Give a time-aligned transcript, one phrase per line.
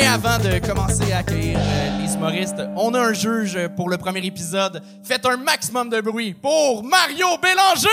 [0.00, 3.98] Mais avant de commencer à accueillir euh, les humoristes, on a un juge pour le
[3.98, 4.80] premier épisode.
[5.02, 7.88] Faites un maximum de bruit pour Mario Bélanger!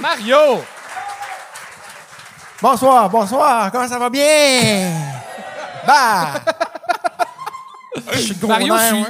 [0.00, 0.64] Mario!
[2.60, 4.90] Bonsoir, bonsoir, comment ça va bien?
[5.86, 6.42] Bah!
[8.12, 9.04] Je suis gros Mario, je suis-.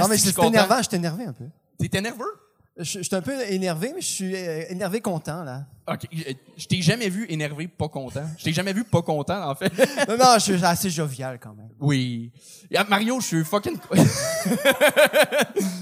[0.00, 0.48] Non, mais content?
[0.48, 1.46] énervant, je suis énervé un peu.
[1.88, 2.47] T'es nerveux?
[2.78, 5.66] Je, je suis un peu énervé, mais je suis euh, énervé content, là.
[5.88, 8.24] Ok, euh, je t'ai jamais vu énervé, pas content.
[8.38, 9.72] Je t'ai jamais vu pas content, en fait.
[10.08, 11.70] Non, non, je suis assez jovial quand même.
[11.80, 12.30] Oui.
[12.76, 13.76] Ah, Mario, je suis fucking.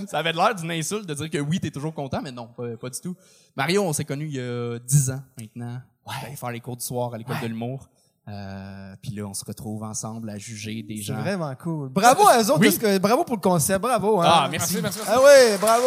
[0.08, 2.76] Ça avait l'air d'une insulte de dire que oui, t'es toujours content, mais non, pas,
[2.76, 3.14] pas du tout.
[3.54, 5.80] Mario, on s'est connus il y a 10 ans maintenant.
[6.06, 6.34] Ouais.
[6.36, 7.88] faire les cours du soir à l'école de l'humour.
[8.28, 11.20] Euh, Puis là, on se retrouve ensemble à juger des C'est gens.
[11.20, 11.88] vraiment cool.
[11.90, 12.66] Bravo à eux autres, Oui.
[12.66, 14.20] parce que, bravo pour le concept, bravo.
[14.20, 14.24] Hein.
[14.28, 14.78] Ah, merci.
[14.82, 15.10] Merci, merci.
[15.12, 15.86] Ah oui, bravo,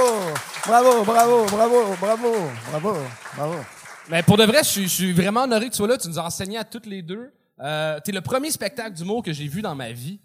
[0.66, 2.32] bravo, bravo, bravo, bravo,
[2.72, 2.98] bravo,
[3.36, 3.56] bravo.
[4.10, 5.98] Mais pour de vrai, je suis, je suis vraiment honoré que tu sois là.
[5.98, 7.32] Tu nous as enseigné à toutes les deux.
[7.62, 10.20] Euh, T'es le premier spectacle d'humour que j'ai vu dans ma vie.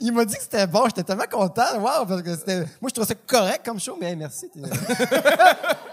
[0.00, 2.94] Il m'a dit que c'était bon, j'étais tellement content, wow, parce que c'était, moi je
[2.94, 4.50] trouvais ça correct comme show, mais merci.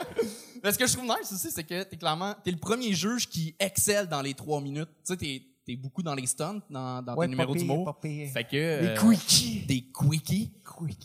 [0.64, 3.28] Mais ce que je trouve nice aussi, c'est que t'es clairement, t'es le premier juge
[3.28, 4.90] qui excelle dans les trois minutes.
[5.06, 7.98] Tu sais, t'es, t'es beaucoup dans les stunts, dans, dans Ouais, tes numéros d'humour.
[8.02, 8.52] Fait que.
[8.54, 9.66] Les euh, quickies.
[9.68, 10.52] Des quickies.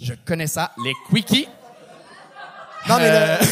[0.01, 0.73] Je connais ça.
[0.85, 1.47] Les quickies.
[2.89, 3.37] Non, mais Euh.
[3.41, 3.47] le...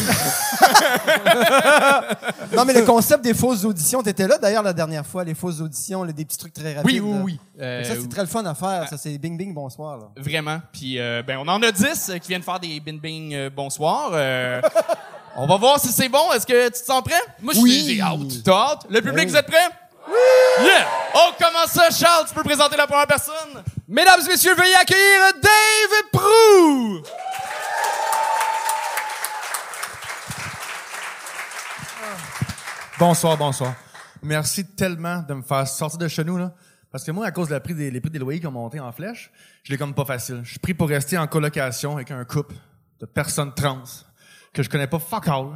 [2.57, 5.61] non, mais le concept des fausses auditions, t'étais là d'ailleurs la dernière fois, les fausses
[5.61, 6.85] auditions, là, des petits trucs très rapides.
[6.85, 7.39] Oui, oui, oui.
[7.61, 8.89] Euh, ça, c'est très le fun à faire.
[8.89, 9.97] Ça, c'est bing bing, bonsoir.
[9.99, 10.09] Là.
[10.17, 10.59] Vraiment.
[10.73, 13.49] Puis, euh, ben, on en a 10 euh, qui viennent faire des bin bing euh,
[13.49, 14.11] bonsoir.
[15.35, 16.31] On va voir si c'est bon.
[16.33, 17.21] Est-ce que tu te sens prêt?
[17.41, 17.83] Moi, je Oui.
[17.83, 18.43] suis j'ai hâte.
[18.43, 18.85] T'as hâte?
[18.89, 19.31] Le public, oui.
[19.31, 19.69] vous êtes prêts?
[20.07, 20.65] Oui!
[20.65, 20.87] Yeah!
[21.15, 22.25] Oh, comment ça, Charles?
[22.27, 23.63] Tu peux présenter la première personne?
[23.87, 27.01] Mesdames et messieurs, veuillez accueillir Dave Prou!
[32.99, 33.73] Bonsoir, bonsoir.
[34.21, 36.51] Merci tellement de me faire sortir de chez nous, là.
[36.91, 38.51] Parce que moi, à cause de la prix des, les prix des loyers qui ont
[38.51, 39.31] monté en flèche,
[39.63, 40.41] je l'ai comme pas facile.
[40.43, 42.53] Je suis pris pour rester en colocation avec un couple
[42.99, 43.83] de personnes trans
[44.53, 45.47] que je connais pas fuck all.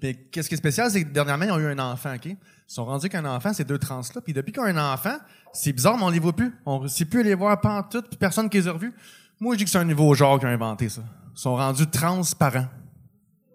[0.00, 2.26] Puis qu'est-ce qui est spécial, c'est que dernièrement, ils ont eu un enfant, OK?
[2.26, 4.20] Ils sont rendus qu'un enfant, ces deux trans-là.
[4.20, 5.16] Puis depuis qu'ils ont un enfant,
[5.52, 6.54] c'est bizarre, mais on les voit plus.
[6.66, 8.92] On ne sait plus les voir pantoute, puis personne qui les a revus.
[9.40, 11.02] Moi, je dis que c'est un nouveau genre qui a inventé ça.
[11.34, 12.66] Ils sont rendus transparents.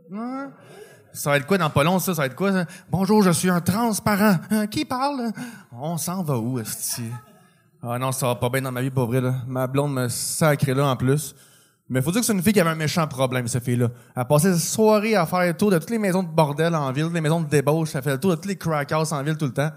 [0.10, 0.48] Ouais.
[1.14, 2.14] Ça va être quoi dans pas long, ça?
[2.14, 2.52] Ça va être quoi?
[2.52, 2.66] ça?
[2.90, 4.38] Bonjour, je suis un transparent.
[4.52, 5.32] Hein, qui parle?
[5.72, 7.04] On s'en va où, esti?
[7.82, 9.36] Ah non, ça va pas bien dans ma vie, pas vrai, là.
[9.48, 11.36] Ma blonde me sacrée là, en plus.
[11.90, 13.90] Mais faut dire que c'est une fille qui avait un méchant problème, cette fille-là.
[14.16, 16.92] Elle passait sa soirée à faire le tour de toutes les maisons de bordel en
[16.92, 17.96] ville, les maisons de débauche.
[17.96, 19.72] Elle fait le tour de tous les crack houses en ville tout le temps.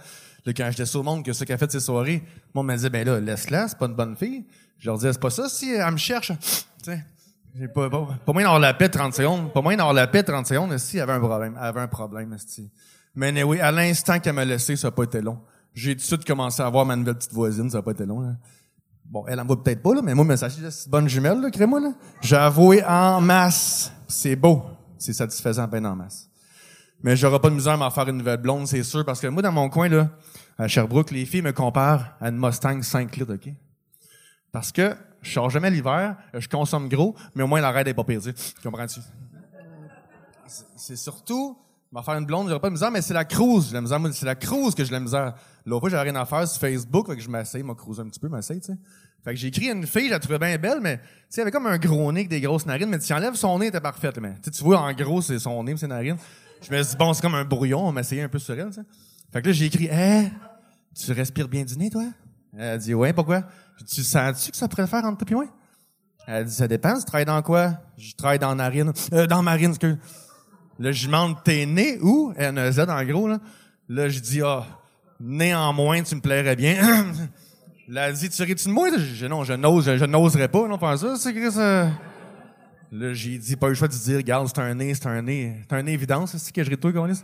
[0.44, 2.22] Là, quand j'étais sur le monde que ce qu'elle fait de ses soirées,
[2.52, 4.44] moi, me disait, ben là, laisse-la, c'est pas une bonne fille.
[4.78, 6.32] Je leur disais, c'est pas ça, si elle me cherche.
[6.82, 7.04] Tu sais.
[7.54, 9.52] J'ai pas, pas, pas moyen d'avoir la paix 30 secondes.
[9.52, 11.56] Pas moyen d'avoir la paix 30 secondes, si elle avait un problème.
[11.56, 12.68] Elle avait un problème, esti.
[13.14, 15.38] Mais oui, à l'instant qu'elle m'a laissé, ça a pas été long.
[15.74, 18.04] J'ai tout de suite commencé à voir ma nouvelle petite voisine, ça a pas été
[18.04, 18.32] long, là.
[19.12, 21.50] Bon, elle en voit peut-être pas, là, mais moi, mais ça, c'est bonne jumelle, là,
[21.50, 21.92] crée-moi, là.
[22.22, 22.34] J'ai
[22.88, 23.92] en masse.
[24.08, 24.62] C'est beau.
[24.96, 26.30] C'est satisfaisant, ben en masse.
[27.02, 29.26] Mais j'aurai pas de misère à m'en faire une nouvelle blonde, c'est sûr, parce que
[29.26, 30.08] moi, dans mon coin, là,
[30.56, 33.52] à Sherbrooke, les filles me comparent à une Mustang 5 litres, OK?
[34.50, 37.94] Parce que je sors jamais l'hiver, je consomme gros, mais au moins la raide est
[37.94, 38.20] pas pire.
[38.62, 39.00] Comprends-tu?
[40.76, 41.58] C'est- surtout,
[41.90, 44.00] m'en faire une blonde, j'aurais pas de misère, mais c'est la cruise, la misère.
[44.12, 45.34] C'est la cruise que j'ai la misère.
[45.64, 48.06] L'autre fois, j'avais rien à faire sur Facebook, fait que je m'essaye, m'a cruisé un
[48.08, 48.78] petit peu, m'essaye, tu sais.
[49.24, 51.40] Fait que j'ai écrit à une fille, je la trouvais bien belle, mais, tu sais,
[51.40, 53.66] elle avait comme un gros nez avec des grosses narines, mais tu enlèves son nez,
[53.68, 56.16] était parfaite, mais, tu vois, en gros, c'est son nez, ses narines.
[56.60, 58.58] Je me suis dit, bon, c'est comme un brouillon, on m'a essayé un peu sur
[58.58, 58.82] elle, tu sais.
[59.32, 60.24] Fait que là, j'ai écrit, eh,
[60.94, 62.04] tu respires bien du nez, toi?
[62.56, 63.44] Elle a dit, ouais, pourquoi?
[63.88, 65.46] Tu sens-tu que ça pourrait le faire entre toi et moi?
[66.26, 67.74] Elle a dit, ça dépend, tu travailles dans quoi?
[67.96, 68.92] Je travaille dans narine.
[69.12, 69.98] Euh, dans marine, excuse.
[70.78, 72.32] Là, je demande, t'es né où?
[72.36, 73.38] N-Z, en gros, là.
[73.88, 74.66] Là, je dis, ah,
[75.20, 76.76] néanmoins, tu me plairais bien.
[77.88, 78.88] Là, dit, tu ris-tu de moi?
[79.28, 81.88] Non, je n'ose, je, je n'oserais pas, non, faire ça, c'est que ça.
[82.92, 85.22] Là, j'ai dit, pas eu le choix de dire, regarde, c'est un nez, c'est un
[85.22, 87.22] nez, c'est un nez évidence, c'est que je ris de toi, Colis.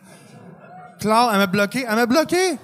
[0.99, 2.56] Claire, elle m'a bloqué, elle m'a bloqué!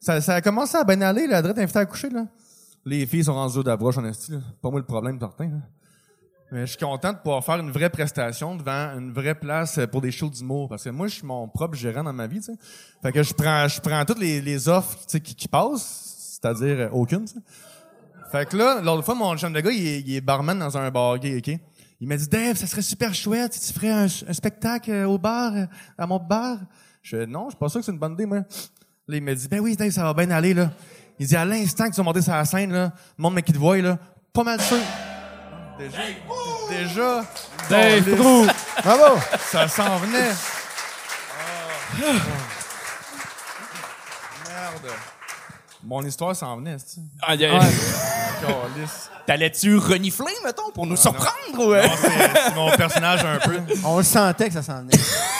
[0.00, 2.26] Ça, a commencé à bien aller, la drette invitée à coucher, là.
[2.84, 4.32] Les filles sont rendues d'approche en esti.
[4.62, 5.50] Pas moi le problème, certain.
[6.50, 9.86] Mais je suis content de pouvoir faire une vraie prestation devant une vraie place euh,
[9.86, 10.68] pour des shows d'humour.
[10.68, 12.58] Parce que moi, je suis mon propre gérant dans ma vie, tu sais.
[13.02, 16.17] Fait que je prends, je prends toutes les, offres, qui passent.
[16.40, 17.40] C'est-à-dire euh, aucune, sais.
[18.30, 20.76] Fait que là, l'autre fois, mon chum de gars, il est, il est barman dans
[20.76, 21.58] un bar gay, OK?
[22.00, 25.08] Il m'a dit, Dave, ça serait super chouette si tu ferais un, un spectacle euh,
[25.08, 25.64] au bar, euh,
[25.96, 26.58] à mon bar.
[27.02, 28.38] Je fais, non, je suis pas sûr que c'est une bonne idée, moi.
[28.38, 30.70] Là, il m'a dit, ben oui, Dave, ça va bien aller, là.
[31.18, 33.52] Il dit, à l'instant que tu vas monter sur la scène, là, le monde qui
[33.52, 33.98] te voit, là,
[34.32, 34.78] pas mal sûr.
[35.78, 35.98] Déjà,
[36.68, 37.24] déjà,
[37.70, 38.46] Dave Prou!
[38.82, 39.20] Bravo!
[39.40, 40.32] ça s'en venait.
[44.46, 44.92] Merde.
[45.84, 47.60] Mon histoire s'en venait, c'est Ah, y a-.
[49.26, 51.72] T'allais-tu renifler, mettons, pour nous surprendre ou...
[51.74, 51.82] euh?
[51.86, 53.58] Non, c'est mon personnage un peu.
[53.84, 54.96] On le sentait que ça s'en venait.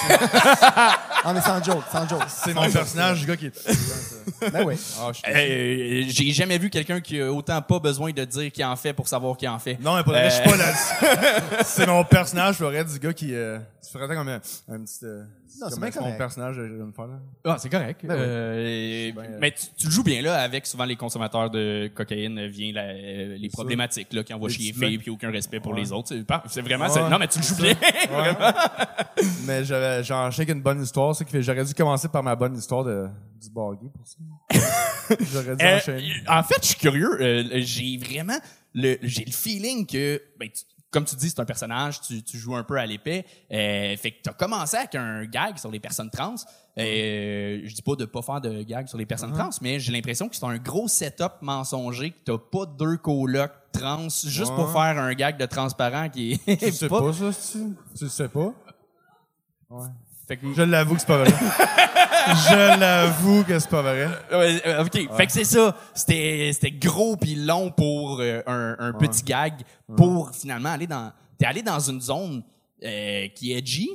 [1.25, 2.23] non, mais sans joke, sans joke.
[2.29, 4.51] C'est mon personnage du gars qui est.
[4.53, 4.75] Ben oui.
[5.01, 8.77] Ah, Euh, J'ai jamais vu quelqu'un qui a autant pas besoin de dire qu'il en
[8.77, 9.79] fait pour savoir qu'il en fait.
[9.81, 12.99] Non, mais pas de vrai, je suis pas là C'est mon personnage, je ferais du
[12.99, 13.35] gars qui.
[13.35, 14.99] Euh, tu ferais comme un, un petit.
[15.05, 15.23] Euh,
[15.61, 16.19] Non, c'est bien c'est mon correct.
[16.19, 17.19] personnage, je vais me faire là?
[17.45, 18.01] Ah, c'est correct.
[18.05, 18.21] Ben oui.
[18.21, 22.39] Euh, Ben, mais tu, tu le joues bien là avec souvent les consommateurs de cocaïne
[22.39, 25.31] euh, vient la- euh, les problématiques là qui envoient Les chier petits filles puis aucun
[25.31, 25.81] respect pour Ouais.
[25.81, 26.15] les autres.
[26.49, 26.91] C'est vraiment Ouais.
[26.91, 27.73] c'est- non mais tu le joues bien.
[27.73, 28.35] Ouais.
[29.47, 32.37] mais j'avais, j'ai enchaîné avec une bonne histoire, c'est que j'aurais dû commencer par ma
[32.37, 33.09] bonne histoire de,
[33.41, 34.17] du baggy pour ça.
[35.33, 36.13] j'aurais dû Euh, enchaîner.
[36.29, 37.21] en fait, je suis curieux.
[37.21, 38.39] euh, j'ai vraiment
[38.75, 42.39] le j'ai le feeling que ben, tu- comme tu dis, c'est un personnage, tu, tu
[42.39, 43.27] joues un peu à l'épée.
[43.53, 46.35] Euh, fait que t'as commencé avec un gag sur les personnes trans.
[46.79, 49.93] Euh, je dis pas de pas faire de gag sur les personnes trans, mais j'ai
[49.93, 54.67] l'impression que c'est un gros setup mensonger, que t'as pas deux colocs trans juste pour
[54.69, 54.73] Ouais.
[54.73, 57.59] faire un gag de transparent qui est Tu sais pas, ça, tu
[57.97, 58.53] Tu le sais pas?
[60.29, 61.31] Fait que, Je l'avoue que c'est pas vrai.
[62.29, 64.09] je l'avoue que c'est pas vrai.
[64.31, 65.17] Euh, ok.
[65.17, 65.75] Fait que c'est ça.
[65.95, 69.55] C'était, c'était gros puis long pour euh, un, un petit gag
[69.97, 71.13] pour finalement aller dans.
[71.39, 72.43] T'es allé dans une zone
[72.85, 73.89] euh, qui est edgy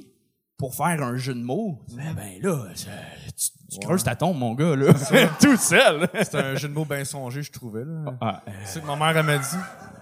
[0.58, 1.80] pour faire un jeu de mots.
[1.96, 2.90] Mais ben là, ça-
[3.38, 4.94] tu, tu creuses ta tombe, mon gars là,
[5.42, 6.08] tout seul.
[6.22, 7.84] C'était un jeu de mots bien songé, je trouvais.
[7.86, 8.14] Là.
[8.22, 9.58] Ah, C'est ce que ma mère elle m'a dit.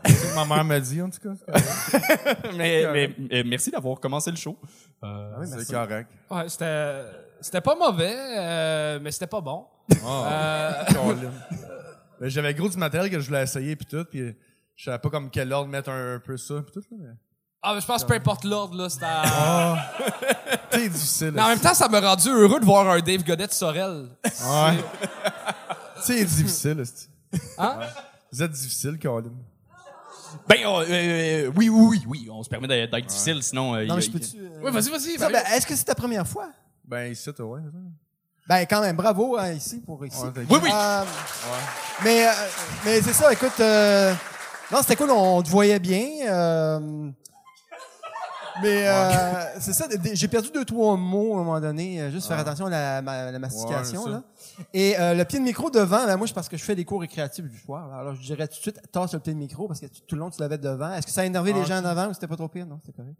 [0.05, 1.35] C'est ce que ma mère m'a dit, en tout cas.
[2.57, 4.57] mais, mais euh, merci d'avoir commencé le show.
[5.45, 6.09] c'est correct.
[6.29, 7.03] Ouais, c'était,
[7.39, 9.65] c'était pas mauvais, euh, mais c'était pas bon.
[10.05, 11.31] Ah, Colin.
[12.19, 14.35] Ben, J'avais gros du matériel que je voulais essayer puis tout, puis
[14.75, 16.97] je savais pas comme quel ordre mettre un, un peu ça puis tout là.
[16.99, 17.09] Mais...
[17.63, 19.05] Ah, mais je pense que peu importe l'ordre, là, c'était...
[19.07, 19.91] Ah,
[20.71, 21.31] c'est difficile.
[21.35, 24.07] Mais en même temps, ça m'a rendu heureux de voir un Dave Godet Sorel.
[24.23, 24.77] Ouais.
[26.01, 26.79] c'est difficile.
[26.79, 27.07] esti.
[27.59, 27.79] Hein?
[28.31, 29.29] Vous êtes difficile, Colin.
[30.47, 32.29] Ben euh, euh, oui, oui, oui, oui.
[32.31, 33.75] On se permet d'être, difficile, sinon.
[33.75, 34.37] euh, Non, mais je peux-tu.
[34.37, 35.17] euh, Oui, vas-y, vas-y.
[35.17, 35.37] ça, Mario.
[35.37, 36.49] ben, Est-ce que c'est ta première fois?
[36.85, 37.61] Ben, ici, toi, ouais.
[37.65, 37.77] c'est ça.
[38.47, 40.17] Ben, quand même, bravo hein, ici pour ici.
[40.21, 40.69] Ouais, Oui, oui.
[40.73, 41.03] Euh,
[42.03, 42.31] Mais, euh,
[42.85, 43.59] mais c'est ça, écoute.
[43.59, 44.13] euh,
[44.71, 46.07] non, c'était cool, on te voyait bien.
[48.61, 52.27] Mais euh, c'est ça, j'ai perdu deux, trois mots à un moment donné, euh, juste
[52.27, 54.05] faire attention à la, ma- la mastication.
[54.07, 54.23] Là.
[54.73, 56.85] Et euh, le pied de micro devant, ben, moi, c'est parce que je fais des
[56.85, 57.87] cours récréatifs du soir.
[57.89, 57.97] là.
[57.97, 60.19] Alors, je dirais tout de suite, tasse le pied de micro parce que tout le
[60.19, 60.93] long, tu l'avais devant.
[60.93, 62.65] Est-ce que ça a énervé les Ah, gens en avant ou c'était pas trop pire?
[62.65, 63.15] Non, c'était correct.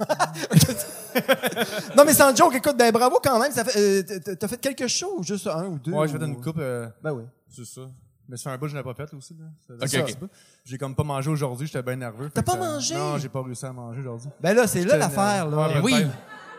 [1.96, 3.50] non, mais sans joke, écoute, ben bravo quand même.
[3.52, 5.92] Ça fait, euh, t'as fait quelque chose ou juste un ou deux?
[5.92, 6.58] Ouais, je ou- fais une coupe.
[6.58, 7.24] euh, Ben oui.
[7.50, 7.80] c'est ça.
[8.28, 9.34] Mais c'est un bout, je l'ai pas fait aussi.
[9.38, 9.46] Là.
[9.66, 10.04] Ça- Ok, ça, ok.
[10.08, 10.26] c'est pas-
[10.64, 12.30] J'ai comme pas mangé aujourd'hui, j'étais bien nerveux.
[12.32, 12.94] T'as fait que pas ça- mangé?
[12.94, 14.28] Non, j'ai pas réussi à manger aujourd'hui.
[14.40, 15.56] Ben là, c'est là l'affaire, là.
[15.68, 15.92] Ouais, Ben oui.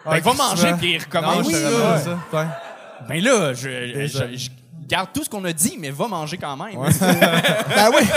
[0.06, 1.44] Ben, Ouais, va manger puis recommence.
[1.44, 2.20] je oui, ça.
[2.38, 2.48] Ouais.
[3.08, 4.50] Ben là, je, je, je
[4.88, 6.74] garde tout ce qu'on a dit, mais va manger quand même.
[6.80, 8.08] Ben oui.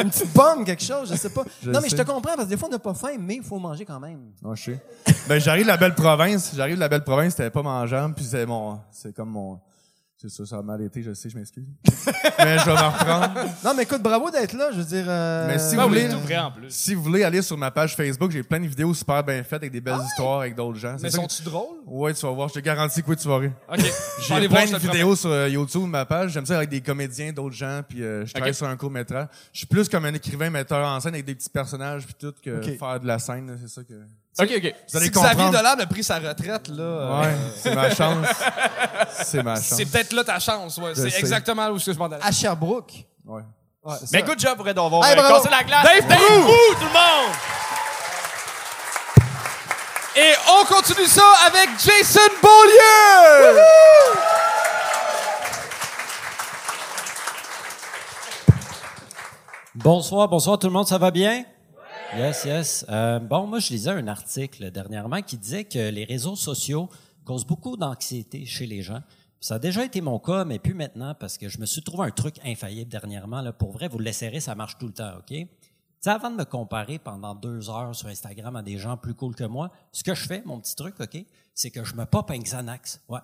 [0.00, 1.42] Une petite pomme, quelque chose, je sais pas.
[1.62, 3.34] Je non, mais je te comprends parce que des fois, on n'a pas faim, mais
[3.36, 4.20] il faut manger quand même.
[4.42, 4.82] Non, je sais.
[5.28, 6.52] Ben, j'arrive de la belle province.
[6.56, 9.60] J'arrive de la belle province, c'était pas mangeable, puis c'est mon, c'est comme mon,
[10.18, 11.64] c'est ça, ça a mal été, je sais, je m'excuse.
[12.38, 13.34] mais je vais m'en reprendre.
[13.64, 15.04] Non, mais écoute, bravo d'être là, je veux dire.
[15.06, 16.70] euh, Mais si Ben vous oui, voulez, tout vrai en plus.
[16.70, 19.54] si vous voulez aller sur ma page Facebook, j'ai plein de vidéos super bien faites
[19.60, 20.96] avec des belles histoires avec d'autres gens.
[21.02, 21.76] Mais que- sont-tu drôles?
[21.86, 23.52] Ouais, tu vas voir, je te garantis que oui, tu vas rire.
[23.70, 23.78] OK.
[24.26, 26.32] J'ai plein de vidéos sur euh, YouTube, ma page.
[26.32, 29.28] J'aime ça avec des comédiens, d'autres gens, puis euh, je travaille sur un court métrage.
[29.52, 32.32] Je suis plus comme un écrivain, metteur en scène avec des petits personnages puis tout
[32.42, 33.48] que faire de la scène.
[33.48, 33.94] là, C'est ça que.
[34.38, 34.74] OK, OK.
[34.90, 35.50] Vous allez Si Xavier comprendre.
[35.52, 38.26] Dolan a pris sa retraite, là, euh, Ouais, c'est ma chance.
[39.24, 39.64] C'est ma chance.
[39.64, 40.76] c'est peut-être là ta chance.
[40.78, 40.92] Ouais.
[40.94, 42.18] Je C'est exactement où je m'en allais.
[42.22, 42.92] À Sherbrooke.
[43.24, 43.42] Ouais.
[43.82, 44.26] Ouais, Mais ça.
[44.26, 45.36] good job pour Hey, euh, bravo.
[45.36, 45.84] cassé la glace.
[45.84, 46.18] Dave Dave.
[46.18, 47.32] Brou, tout le monde!
[50.16, 53.60] Et on continue ça avec Jason Beaulieu!
[59.74, 61.44] Bonsoir, bonsoir tout le monde, ça va bien?
[62.14, 62.86] Yes, yes.
[62.88, 66.88] Euh, bon, moi, je lisais un article dernièrement qui disait que les réseaux sociaux
[67.24, 69.02] causent beaucoup d'anxiété chez les gens.
[69.40, 72.06] Ça a déjà été mon cas, mais plus maintenant, parce que je me suis trouvé
[72.06, 73.42] un truc infaillible dernièrement.
[73.42, 73.52] Là.
[73.52, 75.28] Pour vrai, vous le laisserez, ça marche tout le temps, OK?
[75.28, 75.48] Tu
[76.00, 79.34] sais, avant de me comparer pendant deux heures sur Instagram à des gens plus cool
[79.34, 81.18] que moi, ce que je fais, mon petit truc, OK,
[81.54, 83.00] c'est que je me pop un Xanax.
[83.08, 83.20] Ouais.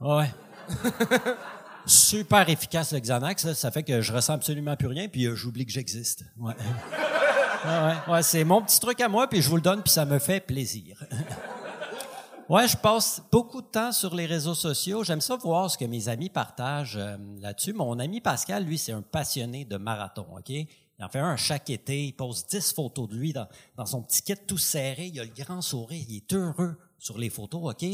[0.00, 0.30] Ouais.
[1.86, 3.54] Super efficace le Xanax, là.
[3.54, 6.24] ça fait que je ressens absolument plus rien, puis euh, j'oublie que j'existe.
[6.38, 6.54] Ouais.
[7.64, 10.18] Ouais, c'est mon petit truc à moi, puis je vous le donne, puis ça me
[10.18, 11.04] fait plaisir.
[12.48, 15.04] ouais, je passe beaucoup de temps sur les réseaux sociaux.
[15.04, 17.72] J'aime ça voir ce que mes amis partagent euh, là-dessus.
[17.72, 20.50] Mon ami Pascal, lui, c'est un passionné de marathon, OK?
[20.50, 22.06] Il en fait un chaque été.
[22.06, 25.06] Il pose 10 photos de lui dans, dans son petit kit tout serré.
[25.06, 26.04] Il a le grand sourire.
[26.08, 27.84] Il est heureux sur les photos, OK?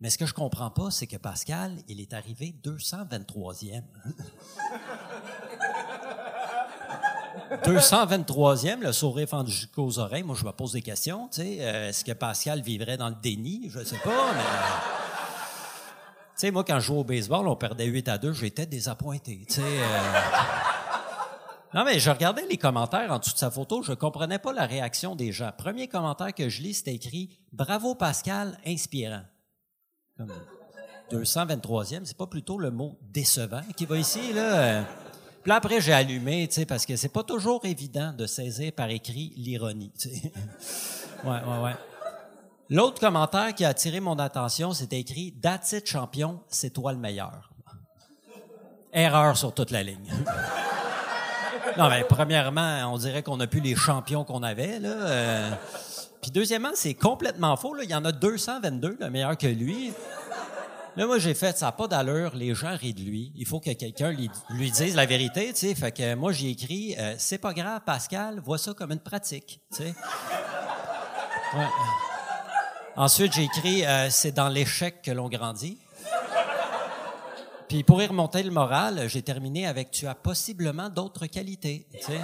[0.00, 3.82] Mais ce que je comprends pas, c'est que Pascal, il est arrivé 223e.
[7.50, 10.22] 223e, le sourire fendu jusqu'aux oreilles.
[10.22, 11.28] Moi, je me pose des questions.
[11.32, 13.68] Tu euh, est-ce que Pascal vivrait dans le déni?
[13.68, 14.42] Je sais pas, mais...
[16.40, 19.46] Tu sais, moi, quand je jouais au baseball, on perdait 8 à 2, j'étais désappointé.
[19.58, 19.62] Euh.
[21.74, 24.66] Non, mais je regardais les commentaires en dessous de sa photo, je comprenais pas la
[24.66, 25.50] réaction des gens.
[25.56, 29.22] Premier commentaire que je lis, c'était écrit «Bravo Pascal, inspirant».
[30.16, 30.32] Comme
[31.12, 34.84] 223e, c'est pas plutôt le mot décevant qui va ici, là?
[35.42, 38.90] Puis après, j'ai allumé, tu sais, parce que c'est pas toujours évident de saisir par
[38.90, 39.92] écrit l'ironie.
[41.22, 41.74] Ouais, ouais, ouais.
[42.70, 46.98] L'autre commentaire qui a attiré mon attention, c'était écrit «That's it, champion, c'est toi le
[46.98, 47.50] meilleur».
[48.94, 50.10] Erreur sur toute la ligne.
[51.76, 54.88] Non, mais premièrement, on dirait qu'on n'a plus les champions qu'on avait, là.
[54.88, 55.50] euh.
[56.20, 57.76] Puis deuxièmement, c'est complètement faux.
[57.80, 59.92] Il y en a 222, le meilleur que lui.
[60.96, 63.32] Là, moi, j'ai fait, ça n'a pas d'allure, les gens rient de lui.
[63.36, 64.30] Il faut que quelqu'un lui,
[64.70, 65.74] dise la vérité, tu sais.
[65.74, 69.60] Fait que moi, j'ai écrit, euh, c'est pas grave, Pascal, vois ça comme une pratique,
[69.70, 69.94] tu sais.
[71.54, 71.68] Ouais.
[72.96, 75.78] Ensuite, j'ai écrit, euh, c'est dans l'échec que l'on grandit.
[77.68, 81.86] Puis pour y remonter le moral, j'ai terminé avec tu as possiblement d'autres qualités.
[81.92, 82.20] tu sais.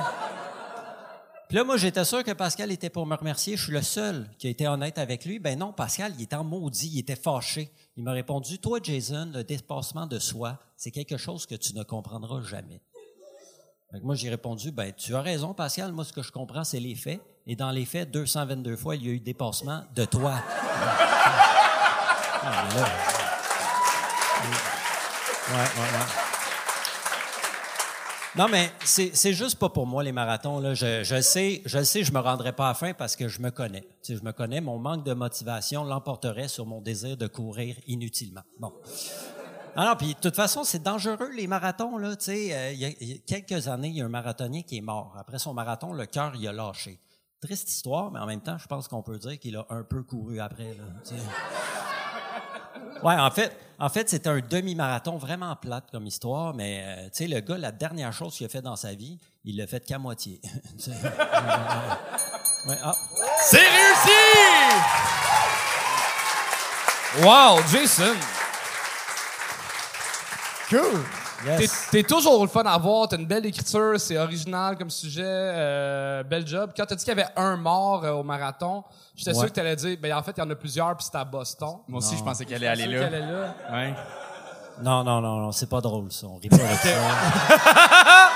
[1.48, 3.56] Puis là, moi, j'étais sûr que Pascal était pour me remercier.
[3.56, 5.38] Je suis le seul qui a été honnête avec lui.
[5.38, 7.70] Ben non, Pascal, il était en maudit, il était fâché.
[7.96, 11.84] Il m'a répondu, toi, Jason, le dépassement de soi, c'est quelque chose que tu ne
[11.84, 12.80] comprendras jamais.
[13.92, 15.92] Que moi, j'ai répondu, ben tu as raison, Pascal.
[15.92, 17.20] Moi, ce que je comprends, c'est les faits.
[17.46, 20.42] Et dans les faits, 222 fois, il y a eu dépassement de toi.
[22.42, 22.68] Ah,
[25.52, 26.25] là-.
[28.36, 30.58] Non, mais c'est, juste pas pour moi, les marathons.
[30.58, 30.74] Là.
[30.74, 33.50] Je, je sais, je sais, je me rendrai pas à fin parce que je me
[33.50, 33.80] connais.
[34.02, 37.76] Tu sais, je me connais, mon manque de motivation l'emporterait sur mon désir de courir
[37.86, 38.42] inutilement.
[38.60, 38.74] Bon.
[39.74, 41.96] Alors, puis de toute façon, c'est dangereux, les marathons.
[41.96, 44.76] Là, tu sais, euh, il y a- quelques années, il y a un marathonien qui
[44.76, 45.14] est mort.
[45.18, 46.98] Après son marathon, le cœur, il a lâché.
[47.40, 50.02] Triste histoire, mais en même temps, je pense qu'on peut dire qu'il a un peu
[50.02, 50.76] couru après.
[53.02, 57.10] Ouais, en fait, en fait, c'était un demi-marathon vraiment plate comme histoire, mais euh, tu
[57.12, 59.84] sais, le gars, la dernière chose qu'il a fait dans sa vie, il l'a fait
[59.84, 60.40] qu'à moitié.
[62.66, 62.92] Ouais, ah.
[63.42, 64.10] C'est réussi!
[67.22, 68.16] Wow, Jason!
[70.68, 71.04] Cool.
[71.44, 71.88] T'es, Yes.
[71.90, 76.22] t'es toujours le fun à voir, t'as une belle écriture, c'est original comme sujet, euh,
[76.22, 76.70] bel job.
[76.76, 79.36] Quand t'as dit qu'il y avait un mort euh, au marathon, j'étais Ouais.
[79.36, 81.24] sûr que t'allais dire, ben en fait, il y en a plusieurs, puis c'était à
[81.24, 81.76] Boston.
[81.88, 83.18] Moi aussi, je pensais qu'elle allait aller qu'elle là.
[83.18, 83.54] est là.
[83.72, 83.94] Ouais.
[84.82, 86.26] Non, non, non, non, c'est pas drôle, ça.
[86.26, 86.90] On rit pas avec ça.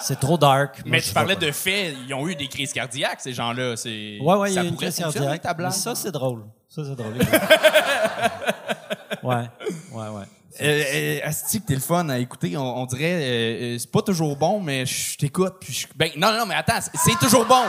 [0.00, 0.76] C'est trop dark.
[0.78, 3.76] Moi, Mais je tu parlais de faits, ils ont eu des crises cardiaques, ces gens-là.
[3.76, 5.42] C'est, Ouais, ouais, il y a une crise cardiaque.
[5.58, 6.44] Mais ça, c'est drôle.
[6.68, 7.14] Ça, c'est drôle.
[9.28, 9.48] ouais,
[9.92, 10.24] ouais, ouais.
[10.60, 12.56] Euh, euh, Asti, t'es le fun à écouter.
[12.56, 15.54] On, on dirait, euh, euh, c'est pas toujours bon, mais je t'écoute.
[15.60, 17.62] Puis je- ben, non, non, mais attends, c'est- toujours bon.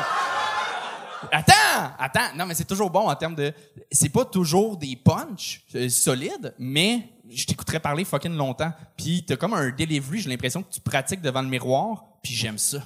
[1.31, 2.33] Attends, attends.
[2.35, 3.53] Non, mais c'est toujours bon en termes de.
[3.91, 8.71] C'est pas toujours des punchs euh, solides, mais je t'écouterais parler fucking longtemps.
[8.97, 10.21] Puis t'as comme un delivery.
[10.21, 12.05] J'ai l'impression que tu pratiques devant le miroir.
[12.23, 12.79] Puis j'aime ça.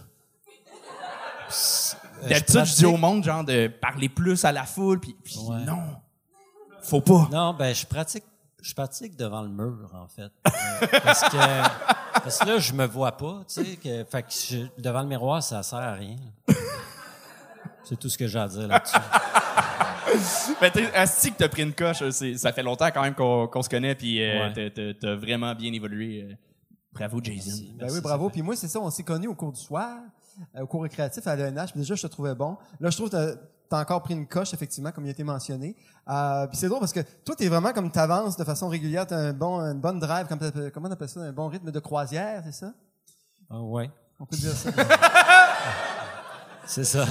[2.27, 4.99] D'habitude, je dis au monde genre de parler plus à la foule.
[4.99, 5.63] Puis, puis Ouais.
[5.65, 5.79] non,
[6.81, 7.29] faut pas.
[7.31, 8.23] Non, ben, je pratique,
[8.63, 10.31] je pratique devant le mur, en fait.
[10.47, 11.37] Euh, parce que,
[12.23, 15.07] parce que là, je me vois pas, tu sais, que, fait que je- devant le
[15.07, 16.15] miroir, ça sert à rien.
[17.83, 18.97] C'est tout ce que j'ai à dire là-dessus.
[20.61, 23.61] Ben, t'es- Asti que t'as pris une coche, c'est- ça fait longtemps quand même qu'on
[23.61, 24.93] se connaît, puis euh, Ouais.
[24.99, 26.23] t'as- vraiment bien évolué.
[26.29, 26.33] euh.
[26.93, 27.63] Bravo, Jason.
[27.75, 28.29] Ben oui, bravo.
[28.29, 29.97] Puis moi, c'est ça, on s'est connus au cours du soir,
[30.55, 31.73] euh, au cours récréatif à l'ENH.
[31.75, 32.55] Déjà, je te trouvais bon.
[32.79, 33.37] Là, je trouve que
[33.69, 35.75] t'as- encore pris une coche, effectivement, comme il a été mentionné.
[36.09, 39.07] Euh, puis c'est drôle parce que toi, t'es vraiment comme t'avances de façon régulière.
[39.07, 40.39] T'as un bon, une bonne drive, comme
[40.73, 42.73] comment on appelle ça, un bon rythme de croisière, c'est ça?
[43.49, 43.89] Ah, ouais,
[44.19, 44.69] On peut dire ça.
[46.65, 47.05] c'est ça.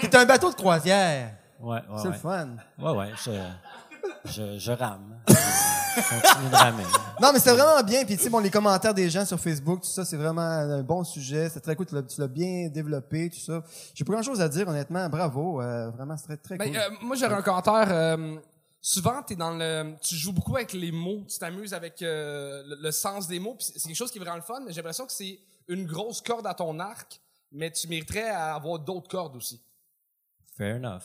[0.00, 1.34] T'es un bateau de croisière.
[1.60, 2.48] Ouais, ouais, C'est le fun.
[2.78, 3.30] Ouais, ouais, je,
[4.24, 5.18] je, je rame.
[6.00, 6.82] Je continue de ramer.
[7.20, 8.04] Non, mais c'était vraiment bien.
[8.04, 10.82] Puis, tu sais, bon, les commentaires des gens sur Facebook, tout ça, c'est vraiment un
[10.84, 11.48] bon sujet.
[11.48, 11.86] C'est très cool.
[11.86, 13.64] Tu l'as- Tu l'as bien développé, tout ça.
[13.92, 15.08] J'ai pas grand chose à dire, honnêtement.
[15.08, 15.60] Bravo.
[15.60, 16.76] Euh, vraiment, c'est très, très Ben, cool.
[16.76, 17.88] euh, moi, j'aurais un commentaire.
[17.90, 18.36] euh,
[18.80, 22.76] souvent, t'es dans le, tu joues beaucoup avec les mots, tu t'amuses avec euh, le,
[22.82, 23.54] le sens des mots.
[23.54, 24.60] puis C'est c'est quelque chose qui est vraiment le fun.
[24.68, 28.78] J'ai l'impression que c'est une grosse corde à ton arc, mais tu mériterais à avoir
[28.78, 29.60] d'autres cordes aussi.
[30.56, 31.02] Fair enough.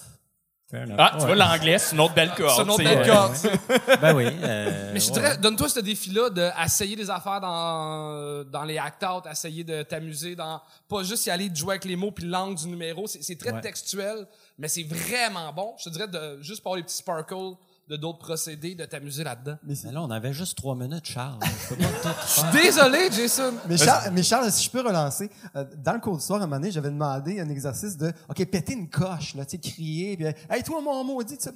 [0.74, 0.96] Enough.
[0.98, 2.56] Ah, tu vois, l'anglais, c'est une autre belle corde.
[2.56, 3.08] C'est une autre belle ouais.
[3.08, 3.36] corde.
[4.02, 4.26] Ben oui.
[4.28, 5.12] euh, Mais je ouais.
[5.14, 10.62] dirais, donne-toi ce défi-là d'essayer des affaires dans, dans les act-out, essayer de t'amuser dans,
[10.90, 13.08] pas juste y aller de jouer avec les mots puis l'angle du numéro.
[13.08, 13.62] C'est, c'est très Ouais.
[13.62, 14.28] textuel,
[14.58, 15.76] mais c'est vraiment bon.
[15.78, 17.56] Je te dirais de, juste pour les petits sparkles
[17.90, 19.58] de d'autres procédés, de t'amuser là-dedans.
[19.64, 21.40] Mais là, on avait juste trois minutes, Charles.
[21.70, 22.52] Je peux pas tout faire.
[22.52, 23.54] Désolé, Jason.
[23.68, 26.44] Mais Charles, mais Charles, si je peux relancer, euh, dans le cours du soir, à
[26.44, 29.58] un moment donné, j'avais demandé un exercice de, OK, péter une coche, là, tu sais,
[29.58, 31.52] crier, puis, hey, toi, mon maudit, tu sais.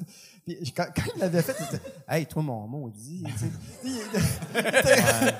[0.45, 3.51] Puis quand, quand il l'avait fait, il était, hey, toi, mon maudit, tu sais.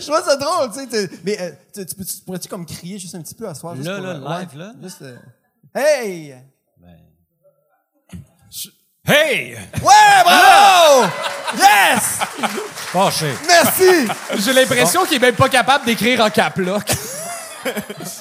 [0.00, 1.10] Je trouve ça drôle, tu sais.
[1.24, 3.74] Mais euh, tu, tu peux- tu pourrais-tu comme crier juste un petit peu à soir?
[3.74, 4.72] juste Là, pour, là, euh, live, là?
[4.82, 5.16] Juste, euh,
[5.74, 6.34] hey!
[9.08, 9.56] Hey!
[9.82, 11.08] Ouais, bravo!
[11.56, 12.18] Yes!
[12.92, 13.32] Fâché.
[13.46, 14.06] Merci!
[14.36, 16.84] J'ai l'impression qu'il est même pas capable d'écrire en cap lock.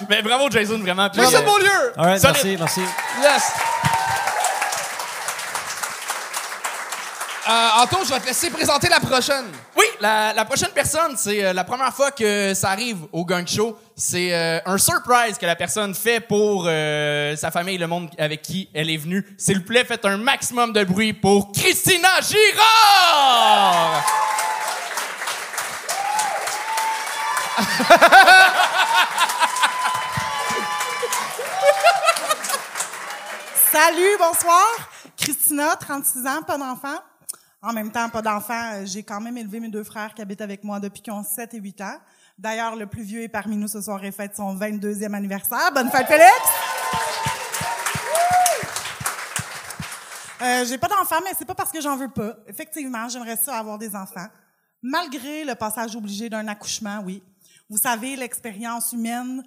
[0.09, 1.09] Mais bravo, Jason, vraiment.
[1.09, 1.93] Puis, Jason euh, Beaulieu!
[1.97, 2.57] All right, Solide.
[2.57, 2.81] merci, merci.
[3.21, 3.51] Yes!
[7.49, 9.45] Euh, Anto, je vais te laisser présenter la prochaine.
[9.77, 13.47] Oui, la, la prochaine personne, c'est euh, la première fois que ça arrive au Gang
[13.47, 13.77] Show.
[13.95, 18.41] C'est euh, un surprise que la personne fait pour euh, sa famille, le monde avec
[18.41, 19.25] qui elle est venue.
[19.37, 24.03] S'il vous plaît, faites un maximum de bruit pour Christina Girard!
[33.71, 34.65] Salut, bonsoir.
[35.17, 36.97] Christina, 36 ans, pas d'enfant.
[37.67, 38.75] En même temps, pas d'enfant.
[38.75, 41.21] euh, J'ai quand même élevé mes deux frères qui habitent avec moi depuis qu'ils ont
[41.21, 41.97] 7 et 8 ans.
[42.37, 45.69] D'ailleurs, le plus vieux est parmi nous ce soir et fête son 22e anniversaire.
[45.73, 46.31] Bonne fête, Félix!
[50.41, 52.37] Euh, j'ai pas d'enfant, mais c'est pas parce que j'en veux pas.
[52.47, 54.27] Effectivement, j'aimerais ça avoir des enfants.
[54.81, 57.21] Malgré le passage obligé d'un accouchement, oui.
[57.69, 59.43] Vous savez, l'expérience humaine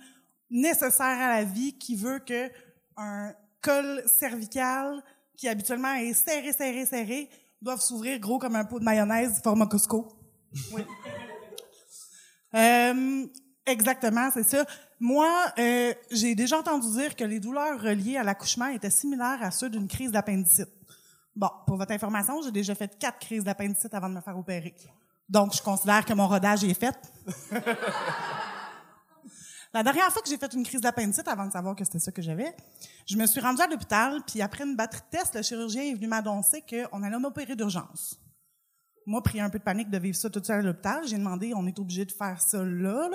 [0.50, 2.50] nécessaire à la vie qui veut que
[2.98, 5.02] un col cervical
[5.38, 9.66] qui habituellement est serré, serré, serré, doive s'ouvrir gros comme un pot de mayonnaise format
[9.66, 10.08] Costco.
[10.72, 10.82] Oui.
[12.52, 13.26] Euh,
[13.64, 14.64] exactement, c'est ça.
[14.98, 19.52] Moi, euh, j'ai déjà entendu dire que les douleurs reliées à l'accouchement étaient similaires à
[19.52, 20.68] ceux d'une crise d'appendicite.
[21.36, 24.74] Bon, pour votre information, j'ai déjà fait quatre crises d'appendicite avant de me faire opérer.
[25.28, 26.96] Donc, je considère que mon rodage est fait.
[29.72, 32.10] La dernière fois que j'ai fait une crise d'appendicite, avant de savoir que c'était ça
[32.10, 32.52] que j'avais,
[33.06, 35.94] je me suis rendue à l'hôpital, puis après une batterie de tests, le chirurgien est
[35.94, 38.20] venu m'annoncer qu'on allait m'opérer d'urgence.
[39.06, 41.52] Moi, pris un peu de panique de vivre ça tout seul à l'hôpital, j'ai demandé,
[41.54, 43.10] on est obligé de faire ça là?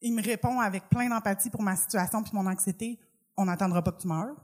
[0.00, 2.98] Il me répond avec plein d'empathie pour ma situation puis mon anxiété,
[3.36, 4.36] on n'attendra pas que tu meurs.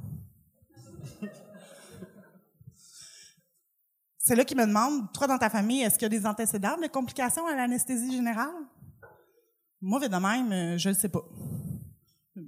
[4.18, 6.76] C'est là qu'il me demande, toi dans ta famille, est-ce qu'il y a des antécédents
[6.76, 8.66] de complications à l'anesthésie générale?
[9.80, 11.22] Moi, vite de même, euh, je ne sais pas.